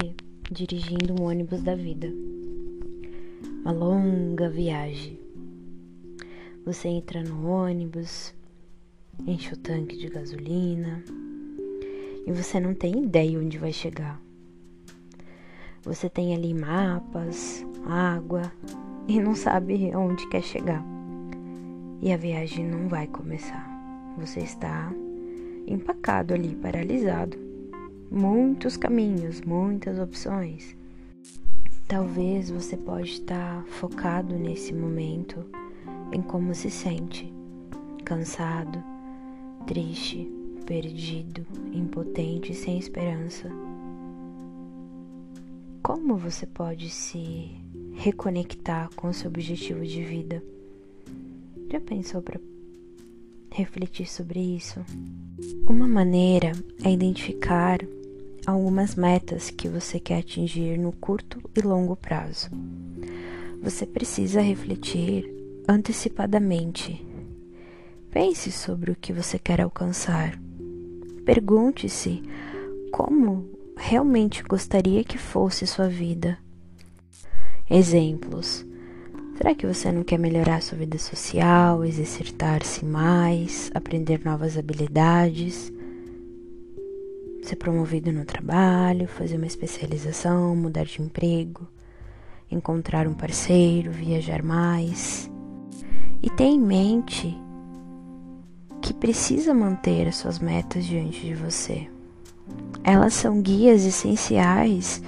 dirigindo 0.50 1.14
um 1.18 1.24
ônibus 1.24 1.62
da 1.62 1.74
vida. 1.74 2.12
Uma 3.62 3.70
longa 3.70 4.50
viagem. 4.50 5.18
Você 6.66 6.88
entra 6.88 7.22
no 7.22 7.46
ônibus, 7.46 8.34
enche 9.24 9.54
o 9.54 9.56
tanque 9.56 9.96
de 9.96 10.08
gasolina 10.08 11.02
e 12.26 12.32
você 12.32 12.58
não 12.58 12.74
tem 12.74 13.04
ideia 13.04 13.38
onde 13.38 13.56
vai 13.56 13.72
chegar. 13.72 14.20
Você 15.82 16.10
tem 16.10 16.34
ali 16.34 16.52
mapas, 16.52 17.64
água 17.86 18.52
e 19.06 19.20
não 19.20 19.34
sabe 19.34 19.94
onde 19.94 20.28
quer 20.28 20.42
chegar. 20.42 20.84
E 22.02 22.12
a 22.12 22.16
viagem 22.16 22.66
não 22.66 22.88
vai 22.88 23.06
começar. 23.06 23.64
Você 24.18 24.40
está 24.40 24.92
empacado 25.68 26.34
ali, 26.34 26.56
paralisado. 26.56 27.51
Muitos 28.14 28.76
caminhos, 28.76 29.40
muitas 29.40 29.98
opções. 29.98 30.76
Talvez 31.88 32.50
você 32.50 32.76
pode 32.76 33.08
estar 33.08 33.64
focado 33.64 34.34
nesse 34.36 34.74
momento 34.74 35.42
em 36.12 36.20
como 36.20 36.54
se 36.54 36.70
sente, 36.70 37.32
cansado, 38.04 38.84
triste, 39.66 40.30
perdido, 40.66 41.46
impotente, 41.72 42.52
sem 42.52 42.78
esperança. 42.78 43.48
Como 45.82 46.14
você 46.18 46.44
pode 46.44 46.90
se 46.90 47.50
reconectar 47.94 48.90
com 48.94 49.10
seu 49.14 49.30
objetivo 49.30 49.86
de 49.86 50.04
vida? 50.04 50.44
Já 51.70 51.80
pensou 51.80 52.20
para 52.20 52.38
refletir 53.50 54.06
sobre 54.06 54.38
isso. 54.38 54.84
Uma 55.66 55.88
maneira 55.88 56.52
é 56.84 56.92
identificar 56.92 57.78
algumas 58.46 58.94
metas 58.94 59.50
que 59.50 59.68
você 59.68 60.00
quer 60.00 60.18
atingir 60.18 60.78
no 60.78 60.92
curto 60.92 61.38
e 61.56 61.60
longo 61.60 61.96
prazo. 61.96 62.50
Você 63.62 63.86
precisa 63.86 64.40
refletir 64.40 65.32
antecipadamente. 65.68 67.04
Pense 68.10 68.50
sobre 68.50 68.90
o 68.90 68.96
que 68.96 69.12
você 69.12 69.38
quer 69.38 69.60
alcançar. 69.60 70.38
Pergunte-se 71.24 72.22
como 72.90 73.48
realmente 73.76 74.42
gostaria 74.42 75.04
que 75.04 75.16
fosse 75.16 75.66
sua 75.66 75.88
vida. 75.88 76.36
Exemplos: 77.70 78.66
Será 79.36 79.54
que 79.54 79.66
você 79.66 79.90
não 79.90 80.02
quer 80.02 80.18
melhorar 80.18 80.60
sua 80.60 80.78
vida 80.78 80.98
social, 80.98 81.84
exercitar-se 81.84 82.84
mais, 82.84 83.70
aprender 83.74 84.20
novas 84.24 84.58
habilidades, 84.58 85.72
ser 87.42 87.56
promovido 87.56 88.12
no 88.12 88.24
trabalho, 88.24 89.08
fazer 89.08 89.36
uma 89.36 89.46
especialização, 89.46 90.54
mudar 90.56 90.84
de 90.84 91.02
emprego, 91.02 91.68
encontrar 92.50 93.06
um 93.06 93.14
parceiro, 93.14 93.90
viajar 93.90 94.42
mais? 94.42 95.30
E 96.22 96.30
tenha 96.30 96.54
em 96.54 96.60
mente 96.60 97.36
que 98.80 98.94
precisa 98.94 99.52
manter 99.52 100.08
as 100.08 100.16
suas 100.16 100.38
metas 100.38 100.84
diante 100.84 101.20
de 101.20 101.34
você. 101.34 101.88
Elas 102.84 103.14
são 103.14 103.40
guias 103.40 103.84
essenciais 103.84 105.02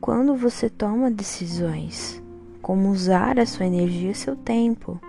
quando 0.00 0.34
você 0.34 0.68
toma 0.68 1.10
decisões 1.10 2.22
como 2.62 2.90
usar 2.90 3.38
a 3.38 3.44
sua 3.44 3.66
energia 3.66 4.12
e 4.12 4.14
seu 4.14 4.36
tempo. 4.36 5.00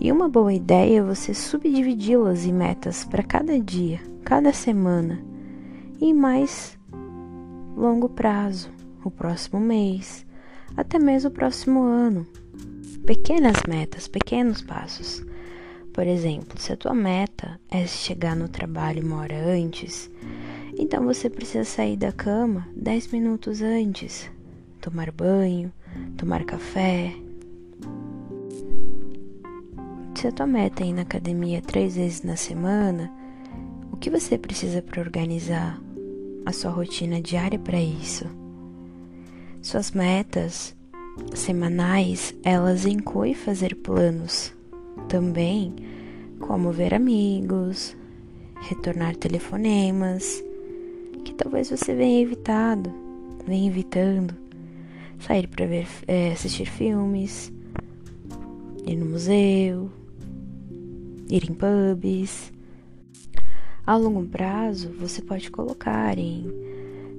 E 0.00 0.10
uma 0.10 0.28
boa 0.28 0.52
ideia 0.52 0.98
é 0.98 1.02
você 1.02 1.34
subdividi-las 1.34 2.46
em 2.46 2.52
metas 2.52 3.04
para 3.04 3.22
cada 3.22 3.58
dia, 3.60 4.00
cada 4.26 4.52
semana 4.52 5.22
e 6.00 6.12
mais 6.12 6.76
longo 7.76 8.08
prazo, 8.08 8.68
o 9.04 9.10
próximo 9.10 9.60
mês, 9.60 10.26
até 10.76 10.98
mesmo 10.98 11.30
o 11.30 11.32
próximo 11.32 11.80
ano. 11.84 12.26
Pequenas 13.06 13.58
metas, 13.68 14.08
pequenos 14.08 14.62
passos, 14.62 15.24
por 15.92 16.08
exemplo, 16.08 16.60
se 16.60 16.72
a 16.72 16.76
tua 16.76 16.92
meta 16.92 17.60
é 17.70 17.86
chegar 17.86 18.34
no 18.34 18.48
trabalho 18.48 19.06
uma 19.06 19.20
hora 19.20 19.38
antes, 19.48 20.10
então 20.76 21.04
você 21.04 21.30
precisa 21.30 21.62
sair 21.62 21.96
da 21.96 22.10
cama 22.10 22.66
10 22.74 23.12
minutos 23.12 23.62
antes, 23.62 24.28
tomar 24.80 25.12
banho, 25.12 25.72
tomar 26.16 26.44
café. 26.44 27.14
Se 30.16 30.26
a 30.26 30.32
tua 30.32 30.48
meta 30.48 30.82
é 30.82 30.88
ir 30.88 30.94
na 30.94 31.02
academia 31.02 31.62
três 31.62 31.94
vezes 31.94 32.22
na 32.22 32.34
semana, 32.34 33.15
o 33.96 33.98
que 33.98 34.10
você 34.10 34.36
precisa 34.36 34.82
para 34.82 35.00
organizar 35.00 35.80
a 36.44 36.52
sua 36.52 36.70
rotina 36.70 37.18
diária 37.20 37.58
para 37.58 37.80
isso? 37.80 38.26
Suas 39.62 39.90
metas 39.90 40.76
semanais, 41.34 42.34
elas 42.44 42.84
incluem 42.84 43.32
fazer 43.32 43.74
planos 43.76 44.52
também, 45.08 45.74
como 46.38 46.72
ver 46.72 46.92
amigos, 46.92 47.96
retornar 48.60 49.16
telefonemas, 49.16 50.44
que 51.24 51.32
talvez 51.32 51.70
você 51.70 51.94
venha 51.94 52.20
evitado, 52.20 52.92
venha 53.46 53.66
evitando, 53.66 54.34
sair 55.18 55.48
para 55.48 55.66
ver, 55.66 55.88
é, 56.06 56.32
assistir 56.32 56.66
filmes, 56.66 57.50
ir 58.86 58.96
no 58.96 59.06
museu, 59.06 59.90
ir 61.30 61.50
em 61.50 61.54
pubs. 61.54 62.54
A 63.86 63.94
longo 63.94 64.26
prazo, 64.26 64.90
você 64.98 65.22
pode 65.22 65.48
colocar 65.48 66.18
em 66.18 66.52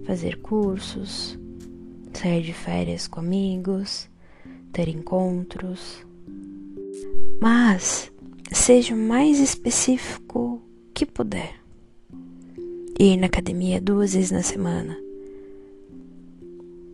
fazer 0.05 0.41
cursos, 0.41 1.39
sair 2.11 2.41
de 2.41 2.51
férias 2.51 3.07
com 3.07 3.21
amigos, 3.21 4.09
ter 4.73 4.89
encontros. 4.89 6.05
Mas 7.39 8.11
seja 8.51 8.93
o 8.93 8.97
mais 8.97 9.39
específico 9.39 10.61
que 10.93 11.05
puder. 11.05 11.55
Ir 12.99 13.15
na 13.15 13.27
academia 13.27 13.79
duas 13.79 14.13
vezes 14.13 14.31
na 14.31 14.43
semana. 14.43 14.97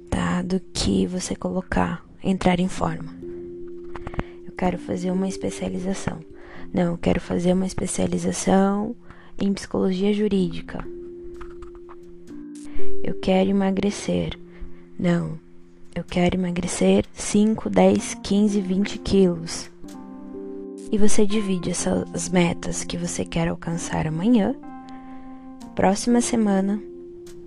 Tá? 0.08 0.44
Do 0.44 0.60
que 0.72 1.08
você 1.08 1.36
colocar, 1.36 2.06
entrar 2.24 2.60
em 2.60 2.68
forma. 2.68 3.12
Eu 4.46 4.52
quero 4.52 4.78
fazer 4.78 5.10
uma 5.10 5.28
especialização. 5.28 6.20
Não, 6.72 6.92
eu 6.92 6.98
quero 7.00 7.20
fazer 7.20 7.54
uma 7.54 7.66
especialização 7.66 8.96
em 9.40 9.54
psicologia 9.54 10.14
jurídica. 10.14 10.86
Eu 13.04 13.16
quero 13.20 13.50
emagrecer. 13.50 14.38
Não, 14.98 15.38
eu 15.96 16.04
quero 16.04 16.36
emagrecer 16.36 17.06
5, 17.14 17.70
10, 17.70 18.16
15, 18.16 18.62
20 18.62 19.00
quilos. 19.00 19.70
E 20.92 20.98
você 20.98 21.26
divide 21.26 21.72
essas 21.72 22.30
metas 22.30 22.84
que 22.84 22.98
você 22.98 23.26
quer 23.26 23.48
alcançar 23.48 24.08
amanhã, 24.08 24.56
próxima 25.76 26.22
semana, 26.22 26.82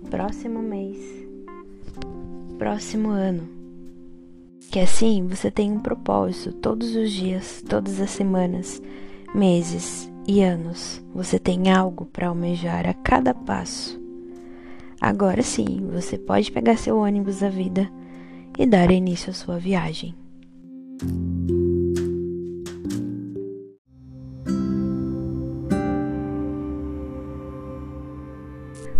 próximo 0.09 0.61
mês, 0.61 0.97
próximo 2.57 3.09
ano. 3.09 3.47
Que 4.69 4.79
assim 4.79 5.25
você 5.25 5.49
tem 5.49 5.71
um 5.71 5.79
propósito 5.79 6.51
todos 6.53 6.93
os 6.93 7.09
dias, 7.11 7.63
todas 7.67 8.01
as 8.01 8.09
semanas, 8.09 8.81
meses 9.33 10.09
e 10.27 10.43
anos. 10.43 11.01
Você 11.13 11.39
tem 11.39 11.71
algo 11.71 12.05
para 12.05 12.27
almejar 12.27 12.85
a 12.85 12.93
cada 12.93 13.33
passo. 13.33 13.99
Agora 14.99 15.41
sim, 15.41 15.87
você 15.91 16.17
pode 16.17 16.51
pegar 16.51 16.77
seu 16.77 16.97
ônibus 16.97 17.39
da 17.39 17.49
vida 17.49 17.89
e 18.57 18.65
dar 18.65 18.91
início 18.91 19.29
à 19.29 19.33
sua 19.33 19.57
viagem. 19.57 20.13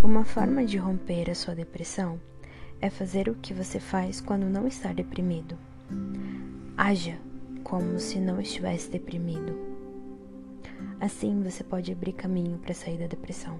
Uma 0.04 0.24
forma 0.24 0.64
de 0.64 0.78
romper 0.78 1.30
a 1.30 1.36
sua 1.36 1.54
depressão 1.54 2.20
é 2.80 2.90
fazer 2.90 3.28
o 3.28 3.36
que 3.36 3.54
você 3.54 3.80
faz 3.80 4.22
quando 4.22 4.46
não 4.46 4.68
está 4.68 4.94
deprimido. 4.94 5.58
Haja 6.78 7.18
como 7.64 8.00
se 8.00 8.20
não 8.20 8.40
estivesse 8.40 8.90
deprimido. 8.90 9.67
Assim 11.00 11.44
você 11.44 11.64
pode 11.64 11.92
abrir 11.92 12.14
caminho 12.14 12.58
para 12.58 12.74
sair 12.74 12.98
da 12.98 13.06
depressão. 13.08 13.60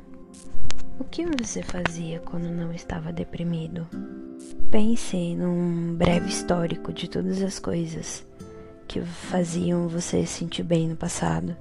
O 1.00 1.04
que 1.04 1.24
você 1.26 1.62
fazia 1.62 2.20
quando 2.20 2.50
não 2.50 2.72
estava 2.74 3.14
deprimido? 3.14 3.88
Pense 4.72 5.36
num 5.36 5.94
breve 5.96 6.28
histórico 6.30 6.92
de 6.92 7.08
todas 7.08 7.42
as 7.44 7.60
coisas 7.60 8.26
que 8.88 9.02
faziam 9.02 9.88
você 9.88 10.26
sentir 10.26 10.64
bem 10.64 10.88
no 10.88 10.96
passado. 10.96 11.56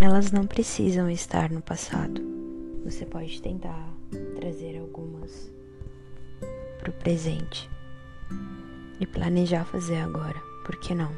Elas 0.00 0.32
não 0.32 0.46
precisam 0.46 1.08
estar 1.08 1.50
no 1.50 1.62
passado. 1.62 2.20
Você 2.84 3.06
pode 3.06 3.40
tentar 3.40 3.88
trazer 4.40 4.78
algumas 4.78 5.52
para 6.80 6.90
o 6.90 6.94
presente 6.94 7.70
e 8.98 9.06
planejar 9.06 9.64
fazer 9.64 9.98
agora, 9.98 10.40
por 10.64 10.76
que 10.80 10.94
não? 10.94 11.12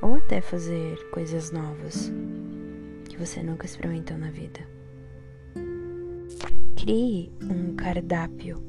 Ou 0.00 0.14
até 0.14 0.40
fazer 0.40 0.96
coisas 1.10 1.50
novas 1.50 2.10
que 3.12 3.18
você 3.18 3.42
nunca 3.42 3.66
experimentou 3.66 4.16
na 4.16 4.30
vida. 4.30 4.66
Crie 6.74 7.30
um 7.42 7.76
cardápio 7.76 8.62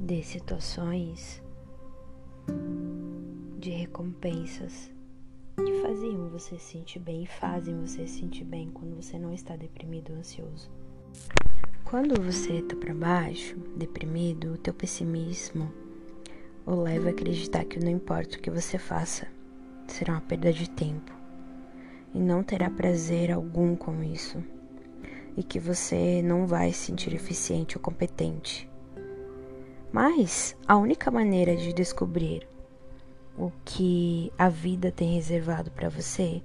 de 0.00 0.24
situações 0.24 1.40
de 3.60 3.70
recompensas 3.70 4.90
que 5.56 5.72
faziam 5.82 6.30
você 6.30 6.58
se 6.58 6.72
sentir 6.72 6.98
bem 6.98 7.22
e 7.22 7.26
fazem 7.26 7.80
você 7.80 8.08
se 8.08 8.18
sentir 8.18 8.44
bem 8.44 8.68
quando 8.70 8.96
você 8.96 9.16
não 9.16 9.32
está 9.32 9.54
deprimido 9.54 10.10
ou 10.10 10.18
ansioso. 10.18 10.68
Quando 11.84 12.20
você 12.20 12.54
está 12.54 12.74
para 12.74 12.92
baixo, 12.92 13.56
deprimido, 13.76 14.54
o 14.54 14.58
teu 14.58 14.74
pessimismo 14.74 15.72
o 16.66 16.74
leva 16.74 17.08
a 17.08 17.12
acreditar 17.12 17.64
que 17.66 17.78
não 17.78 17.90
importa 17.90 18.36
o 18.36 18.40
que 18.40 18.50
você 18.50 18.78
faça, 18.78 19.28
será 19.86 20.14
uma 20.14 20.20
perda 20.22 20.52
de 20.52 20.68
tempo 20.68 21.21
e 22.14 22.18
não 22.18 22.42
terá 22.42 22.68
prazer 22.68 23.30
algum 23.30 23.74
com 23.74 24.02
isso 24.02 24.42
e 25.36 25.42
que 25.42 25.58
você 25.58 26.22
não 26.22 26.46
vai 26.46 26.72
se 26.72 26.86
sentir 26.86 27.14
eficiente 27.14 27.76
ou 27.76 27.82
competente. 27.82 28.68
Mas 29.90 30.56
a 30.66 30.76
única 30.76 31.10
maneira 31.10 31.56
de 31.56 31.72
descobrir 31.72 32.46
o 33.36 33.50
que 33.64 34.32
a 34.38 34.48
vida 34.48 34.90
tem 34.90 35.14
reservado 35.14 35.70
para 35.70 35.88
você 35.88 36.42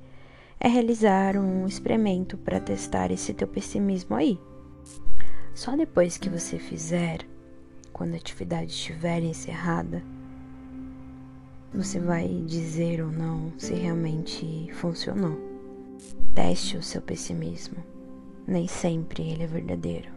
é 0.59 0.67
realizar 0.67 1.37
um 1.37 1.65
experimento 1.65 2.37
para 2.37 2.59
testar 2.59 3.11
esse 3.11 3.33
teu 3.33 3.47
pessimismo 3.47 4.15
aí. 4.15 4.39
Só 5.53 5.75
depois 5.75 6.17
que 6.17 6.29
você 6.29 6.57
fizer, 6.57 7.19
quando 7.93 8.13
a 8.13 8.17
atividade 8.17 8.71
estiver 8.71 9.21
encerrada, 9.21 10.03
você 11.73 11.99
vai 11.99 12.27
dizer 12.45 13.01
ou 13.01 13.11
não 13.11 13.51
se 13.57 13.73
realmente 13.73 14.69
funcionou. 14.73 15.46
Teste 16.33 16.77
o 16.77 16.83
seu 16.83 17.01
pessimismo. 17.01 17.77
Nem 18.45 18.67
sempre 18.67 19.23
ele 19.23 19.43
é 19.43 19.47
verdadeiro, 19.47 20.09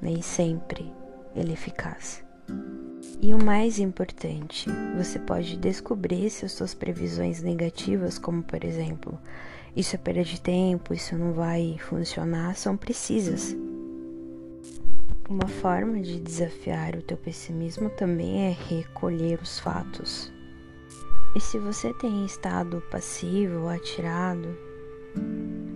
nem 0.00 0.22
sempre 0.22 0.90
ele 1.34 1.50
é 1.50 1.54
eficaz. 1.54 2.24
E 3.22 3.34
o 3.34 3.44
mais 3.44 3.78
importante, 3.78 4.70
você 4.96 5.18
pode 5.18 5.56
descobrir 5.56 6.30
se 6.30 6.46
as 6.46 6.52
suas 6.52 6.72
previsões 6.72 7.42
negativas, 7.42 8.18
como 8.18 8.42
por 8.42 8.64
exemplo, 8.64 9.18
isso 9.76 9.94
é 9.94 9.98
perda 9.98 10.24
de 10.24 10.40
tempo, 10.40 10.94
isso 10.94 11.14
não 11.16 11.32
vai 11.32 11.76
funcionar, 11.78 12.56
são 12.56 12.76
precisas. 12.76 13.54
Uma 15.28 15.46
forma 15.46 16.00
de 16.00 16.18
desafiar 16.18 16.96
o 16.96 17.02
teu 17.02 17.16
pessimismo 17.16 17.90
também 17.90 18.46
é 18.46 18.56
recolher 18.68 19.40
os 19.40 19.60
fatos. 19.60 20.32
E 21.36 21.40
se 21.40 21.58
você 21.58 21.94
tem 21.94 22.24
estado 22.24 22.82
passivo 22.90 23.68
atirado, 23.68 24.48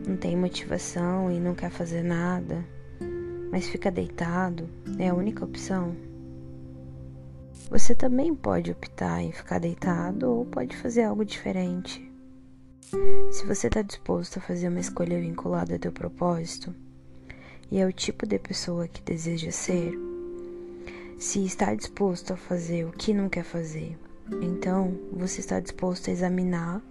não 0.07 0.17
tem 0.17 0.37
motivação 0.37 1.31
e 1.31 1.41
não 1.41 1.55
quer 1.55 1.71
fazer 1.71 2.03
nada, 2.03 2.65
mas 3.51 3.69
fica 3.69 3.91
deitado, 3.91 4.69
é 4.99 5.09
a 5.09 5.15
única 5.15 5.45
opção. 5.45 5.97
Você 7.71 7.95
também 7.95 8.35
pode 8.35 8.71
optar 8.71 9.23
em 9.23 9.33
ficar 9.33 9.59
deitado 9.59 10.31
ou 10.31 10.45
pode 10.45 10.77
fazer 10.77 11.05
algo 11.05 11.25
diferente. 11.25 12.11
Se 13.31 13.47
você 13.47 13.67
está 13.67 13.83
disposto 13.83 14.39
a 14.39 14.43
fazer 14.43 14.69
uma 14.69 14.81
escolha 14.81 15.19
vinculada 15.21 15.73
ao 15.73 15.79
teu 15.79 15.91
propósito 15.91 16.75
e 17.71 17.79
é 17.79 17.87
o 17.87 17.93
tipo 17.93 18.27
de 18.27 18.39
pessoa 18.39 18.87
que 18.87 19.03
deseja 19.03 19.51
ser, 19.51 19.93
se 21.19 21.45
está 21.45 21.75
disposto 21.75 22.33
a 22.33 22.37
fazer 22.37 22.85
o 22.85 22.93
que 22.93 23.15
não 23.15 23.29
quer 23.29 23.45
fazer, 23.45 23.99
então 24.43 24.97
você 25.13 25.41
está 25.41 25.59
disposto 25.59 26.09
a 26.09 26.13
examinar 26.13 26.83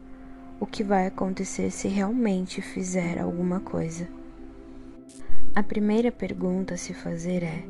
o 0.64 0.66
que 0.66 0.82
vai 0.82 1.08
acontecer 1.08 1.70
se 1.72 1.90
realmente 1.90 2.62
fizer 2.62 3.20
alguma 3.20 3.60
coisa. 3.60 4.08
A 5.54 5.62
primeira 5.62 6.10
pergunta 6.10 6.76
a 6.76 6.78
se 6.78 6.94
fazer 6.94 7.44
é: 7.44 7.66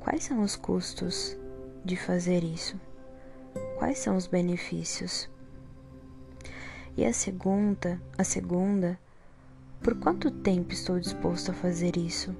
quais 0.00 0.24
são 0.24 0.42
os 0.42 0.56
custos 0.56 1.36
de 1.84 1.94
fazer 1.94 2.42
isso? 2.42 2.80
Quais 3.78 3.98
são 3.98 4.16
os 4.16 4.26
benefícios? 4.26 5.30
E 6.96 7.04
a 7.04 7.12
segunda, 7.12 8.02
a 8.18 8.24
segunda, 8.24 8.98
por 9.80 9.94
quanto 9.94 10.28
tempo 10.28 10.72
estou 10.72 10.98
disposto 10.98 11.52
a 11.52 11.54
fazer 11.54 11.96
isso 11.96 12.34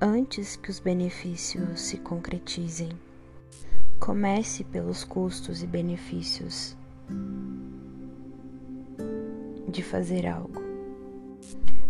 antes 0.00 0.54
que 0.54 0.70
os 0.70 0.78
benefícios 0.78 1.80
se 1.80 1.96
concretizem? 1.96 2.90
Comece 3.98 4.62
pelos 4.62 5.02
custos 5.02 5.64
e 5.64 5.66
benefícios 5.66 6.76
de 9.70 9.82
fazer 9.82 10.26
algo. 10.26 10.60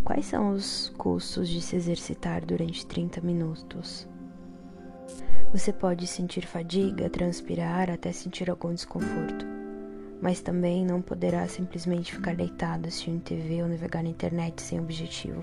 Quais 0.05 0.27
são 0.27 0.51
os 0.53 0.93
custos 0.99 1.49
de 1.49 1.61
se 1.61 1.77
exercitar 1.77 2.45
durante 2.45 2.87
30 2.87 3.21
minutos? 3.21 4.09
Você 5.53 5.73
pode 5.73 6.07
sentir 6.07 6.47
fadiga, 6.47 7.11
transpirar, 7.11 7.91
até 7.91 8.13
sentir 8.13 8.51
algum 8.51 8.73
desconforto, 8.73 9.45
mas 10.21 10.41
também 10.41 10.85
não 10.85 11.03
poderá 11.03 11.47
simplesmente 11.49 12.15
ficar 12.15 12.37
deitado 12.37 12.87
assistindo 12.87 13.23
TV 13.23 13.63
ou 13.63 13.69
navegar 13.69 14.03
na 14.03 14.11
internet 14.11 14.63
sem 14.63 14.79
objetivo. 14.79 15.43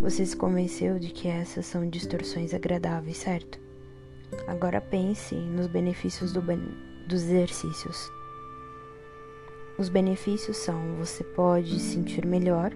Você 0.00 0.24
se 0.24 0.36
convenceu 0.36 0.98
de 0.98 1.10
que 1.10 1.28
essas 1.28 1.66
são 1.66 1.88
distorções 1.88 2.54
agradáveis, 2.54 3.18
certo? 3.18 3.58
Agora 4.46 4.80
pense 4.80 5.34
nos 5.34 5.66
benefícios 5.66 6.32
do 6.32 6.40
ben... 6.40 6.60
dos 7.08 7.22
exercícios. 7.22 8.21
Os 9.78 9.88
benefícios 9.88 10.56
são: 10.58 10.96
você 10.96 11.24
pode 11.24 11.78
se 11.80 11.94
sentir 11.94 12.26
melhor 12.26 12.72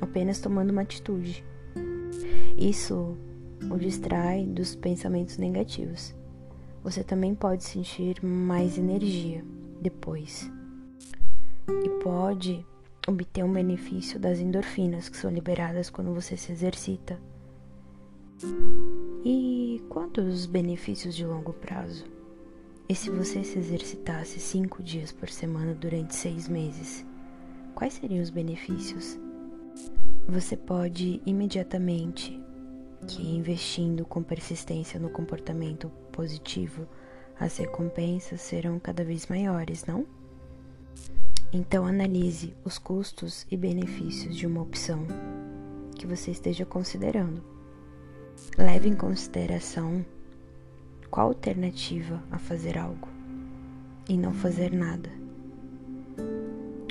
apenas 0.00 0.40
tomando 0.40 0.70
uma 0.70 0.82
atitude. 0.82 1.44
Isso 2.56 3.16
o 3.70 3.76
distrai 3.76 4.46
dos 4.46 4.74
pensamentos 4.74 5.38
negativos. 5.38 6.14
Você 6.82 7.02
também 7.02 7.34
pode 7.34 7.64
sentir 7.64 8.24
mais 8.24 8.78
energia 8.78 9.44
depois. 9.80 10.50
E 11.68 11.88
pode 12.02 12.64
obter 13.08 13.44
um 13.44 13.52
benefício 13.52 14.18
das 14.18 14.38
endorfinas 14.38 15.08
que 15.08 15.16
são 15.16 15.30
liberadas 15.30 15.90
quando 15.90 16.14
você 16.14 16.36
se 16.36 16.52
exercita. 16.52 17.18
E 19.24 19.82
quantos 19.88 20.46
benefícios 20.46 21.14
de 21.14 21.26
longo 21.26 21.52
prazo? 21.52 22.15
E 22.88 22.94
se 22.94 23.10
você 23.10 23.42
se 23.42 23.58
exercitasse 23.58 24.38
cinco 24.38 24.80
dias 24.80 25.10
por 25.10 25.28
semana 25.28 25.74
durante 25.74 26.14
seis 26.14 26.48
meses, 26.48 27.04
quais 27.74 27.94
seriam 27.94 28.22
os 28.22 28.30
benefícios? 28.30 29.18
Você 30.28 30.56
pode 30.56 31.20
imediatamente 31.26 32.40
que 33.08 33.26
investindo 33.26 34.04
com 34.04 34.22
persistência 34.22 35.00
no 35.00 35.10
comportamento 35.10 35.90
positivo, 36.12 36.86
as 37.40 37.56
recompensas 37.56 38.40
serão 38.40 38.78
cada 38.78 39.04
vez 39.04 39.26
maiores, 39.26 39.84
não? 39.84 40.06
Então 41.52 41.86
analise 41.86 42.54
os 42.64 42.78
custos 42.78 43.48
e 43.50 43.56
benefícios 43.56 44.36
de 44.36 44.46
uma 44.46 44.62
opção 44.62 45.06
que 45.96 46.06
você 46.06 46.30
esteja 46.30 46.64
considerando. 46.64 47.42
Leve 48.56 48.88
em 48.88 48.94
consideração 48.94 50.04
qual 51.16 51.28
alternativa 51.28 52.22
a 52.30 52.38
fazer 52.38 52.76
algo 52.76 53.08
e 54.06 54.18
não 54.18 54.34
fazer 54.34 54.70
nada? 54.70 55.08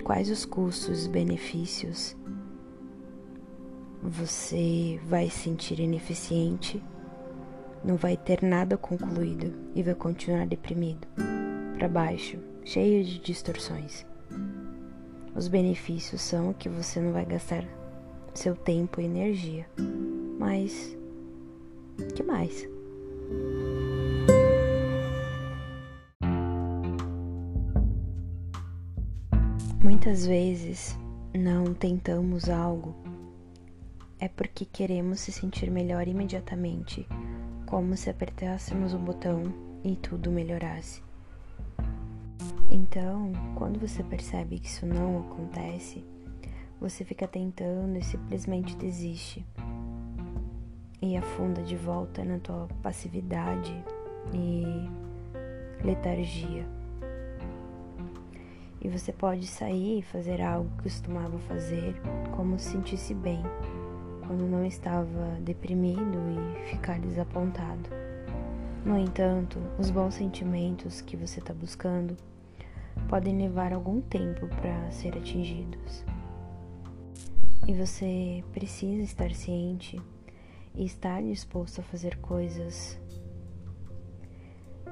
Quais 0.04 0.32
os 0.32 0.46
custos 0.46 1.06
e 1.06 1.10
benefícios? 1.10 2.18
Você 4.02 5.00
vai 5.06 5.30
se 5.30 5.42
sentir 5.42 5.80
ineficiente, 5.80 6.84
não 7.84 7.98
vai 7.98 8.18
ter 8.18 8.42
nada 8.42 8.76
concluído 8.76 9.54
e 9.76 9.84
vai 9.84 9.94
continuar 9.94 10.48
deprimido, 10.48 11.08
para 11.78 11.88
baixo, 11.88 12.40
cheio 12.64 13.06
de 13.06 13.20
distorções. 13.20 14.08
Os 15.36 15.48
benefícios 15.48 16.24
são 16.24 16.52
que 16.52 16.68
você 16.68 17.00
não 17.00 17.12
vai 17.12 17.26
gastar 17.26 17.64
seu 18.34 18.56
tempo 18.56 19.00
e 19.00 19.06
energia. 19.06 19.68
Mas 20.40 20.98
que 22.16 22.24
mais? 22.24 22.68
Muitas 30.06 30.28
vezes 30.28 30.96
não 31.34 31.74
tentamos 31.74 32.48
algo 32.48 32.94
é 34.20 34.28
porque 34.28 34.64
queremos 34.64 35.20
se 35.20 35.32
sentir 35.32 35.72
melhor 35.72 36.08
imediatamente, 36.08 37.08
como 37.66 37.98
se 37.98 38.08
apertássemos 38.08 38.94
um 38.94 39.04
botão 39.04 39.42
e 39.84 39.96
tudo 39.96 40.30
melhorasse. 40.30 41.02
Então, 42.70 43.32
quando 43.56 43.80
você 43.80 44.04
percebe 44.04 44.60
que 44.60 44.68
isso 44.68 44.86
não 44.86 45.22
acontece, 45.22 46.06
você 46.80 47.04
fica 47.04 47.28
tentando 47.28 47.98
e 47.98 48.04
simplesmente 48.04 48.76
desiste. 48.76 49.44
E 51.02 51.18
afunda 51.18 51.64
de 51.64 51.76
volta 51.76 52.24
na 52.24 52.38
tua 52.38 52.68
passividade 52.84 53.74
e 54.32 55.84
letargia. 55.84 56.75
E 58.86 58.88
você 58.88 59.12
pode 59.12 59.48
sair 59.48 59.98
e 59.98 60.02
fazer 60.04 60.40
algo 60.40 60.70
que 60.78 60.84
costumava 60.84 61.40
fazer, 61.40 62.00
como 62.36 62.60
se 62.60 62.70
sentisse 62.70 63.16
bem, 63.16 63.42
quando 64.28 64.46
não 64.48 64.64
estava 64.64 65.40
deprimido 65.42 66.20
e 66.30 66.70
ficar 66.70 67.00
desapontado. 67.00 67.90
No 68.86 68.96
entanto, 68.96 69.58
os 69.80 69.90
bons 69.90 70.14
sentimentos 70.14 71.02
que 71.02 71.18
você 71.18 71.40
está 71.40 71.52
buscando 71.52 72.16
podem 73.10 73.36
levar 73.36 73.74
algum 73.74 74.02
tempo 74.02 74.46
para 74.62 74.92
ser 74.92 75.18
atingidos. 75.18 76.06
E 77.68 77.74
você 77.74 78.44
precisa 78.54 79.02
estar 79.02 79.32
ciente 79.32 80.00
e 80.76 80.86
estar 80.86 81.24
disposto 81.24 81.80
a 81.80 81.84
fazer 81.84 82.18
coisas 82.18 83.00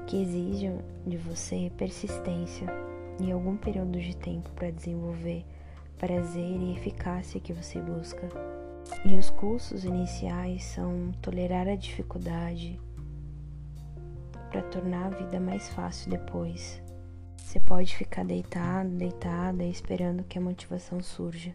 que 0.08 0.20
exijam 0.20 0.80
de 1.06 1.16
você 1.16 1.70
persistência 1.78 2.66
e 3.20 3.30
algum 3.30 3.56
período 3.56 3.98
de 4.00 4.16
tempo 4.16 4.50
para 4.52 4.70
desenvolver 4.70 5.44
prazer 5.98 6.60
e 6.60 6.72
eficácia 6.72 7.40
que 7.40 7.52
você 7.52 7.80
busca. 7.80 8.28
E 9.04 9.16
os 9.16 9.30
cursos 9.30 9.84
iniciais 9.84 10.64
são 10.64 11.12
tolerar 11.22 11.68
a 11.68 11.76
dificuldade 11.76 12.78
para 14.50 14.62
tornar 14.62 15.06
a 15.06 15.10
vida 15.10 15.40
mais 15.40 15.68
fácil 15.70 16.10
depois. 16.10 16.82
Você 17.36 17.58
pode 17.60 17.96
ficar 17.96 18.24
deitado, 18.24 18.88
deitada, 18.90 19.64
esperando 19.64 20.24
que 20.24 20.38
a 20.38 20.42
motivação 20.42 21.00
surja. 21.02 21.52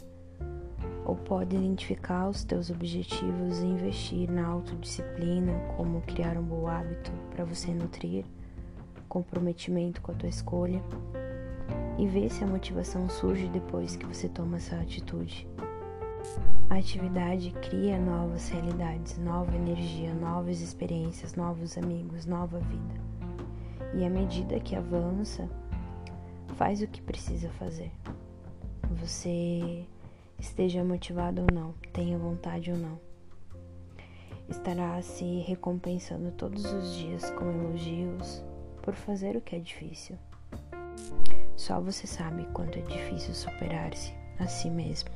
Ou 1.06 1.16
pode 1.16 1.56
identificar 1.56 2.28
os 2.30 2.44
teus 2.44 2.70
objetivos 2.70 3.60
e 3.60 3.66
investir 3.66 4.30
na 4.30 4.48
autodisciplina, 4.48 5.54
como 5.76 6.02
criar 6.02 6.38
um 6.38 6.44
bom 6.44 6.68
hábito 6.68 7.12
para 7.32 7.44
você 7.46 7.74
nutrir, 7.74 8.26
comprometimento 9.08 10.02
com 10.02 10.12
a 10.12 10.16
tua 10.16 10.30
escolha 10.30 10.84
e 12.00 12.08
ver 12.08 12.30
se 12.30 12.46
a 12.46 12.48
motivação 12.48 13.10
surge 13.10 13.50
depois 13.50 13.98
que 13.98 14.06
você 14.06 14.30
toma 14.30 14.56
essa 14.56 14.78
atitude. 14.78 15.46
A 16.70 16.76
atividade 16.76 17.52
cria 17.62 18.00
novas 18.00 18.48
realidades, 18.48 19.18
nova 19.18 19.54
energia, 19.54 20.14
novas 20.14 20.62
experiências, 20.62 21.36
novos 21.36 21.78
amigos, 21.78 22.26
nova 22.26 22.58
vida. 22.60 23.02
E 23.94 24.06
à 24.06 24.10
medida 24.10 24.62
que 24.62 24.78
avança, 24.78 25.50
faz 26.56 26.82
o 26.82 26.88
que 26.88 27.02
precisa 27.02 27.50
fazer. 27.50 27.92
Você 28.92 29.86
esteja 30.40 30.86
motivado 30.86 31.42
ou 31.42 31.48
não, 31.54 31.74
tenha 31.92 32.18
vontade 32.18 32.72
ou 32.72 32.78
não. 32.78 32.98
Estará 34.48 35.02
se 35.02 35.40
recompensando 35.40 36.32
todos 36.32 36.64
os 36.64 36.96
dias 36.96 37.30
com 37.32 37.52
elogios 37.52 38.42
por 38.82 38.96
fazer 38.96 39.36
o 39.36 39.42
que 39.42 39.58
é 39.58 39.60
difícil. 39.60 40.18
Só 41.60 41.82
você 41.82 42.08
sabe 42.08 42.46
quanto 42.54 42.80
é 42.80 42.82
difícil 42.84 43.36
superar-se 43.36 44.14
a 44.40 44.48
si 44.48 44.70
mesmo. 44.70 45.10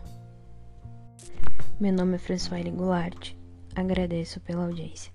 Meu 1.79 1.93
nome 1.93 2.15
é 2.15 2.19
François 2.19 2.69
Goulart. 2.69 3.33
Agradeço 3.73 4.41
pela 4.41 4.65
audiência. 4.65 5.13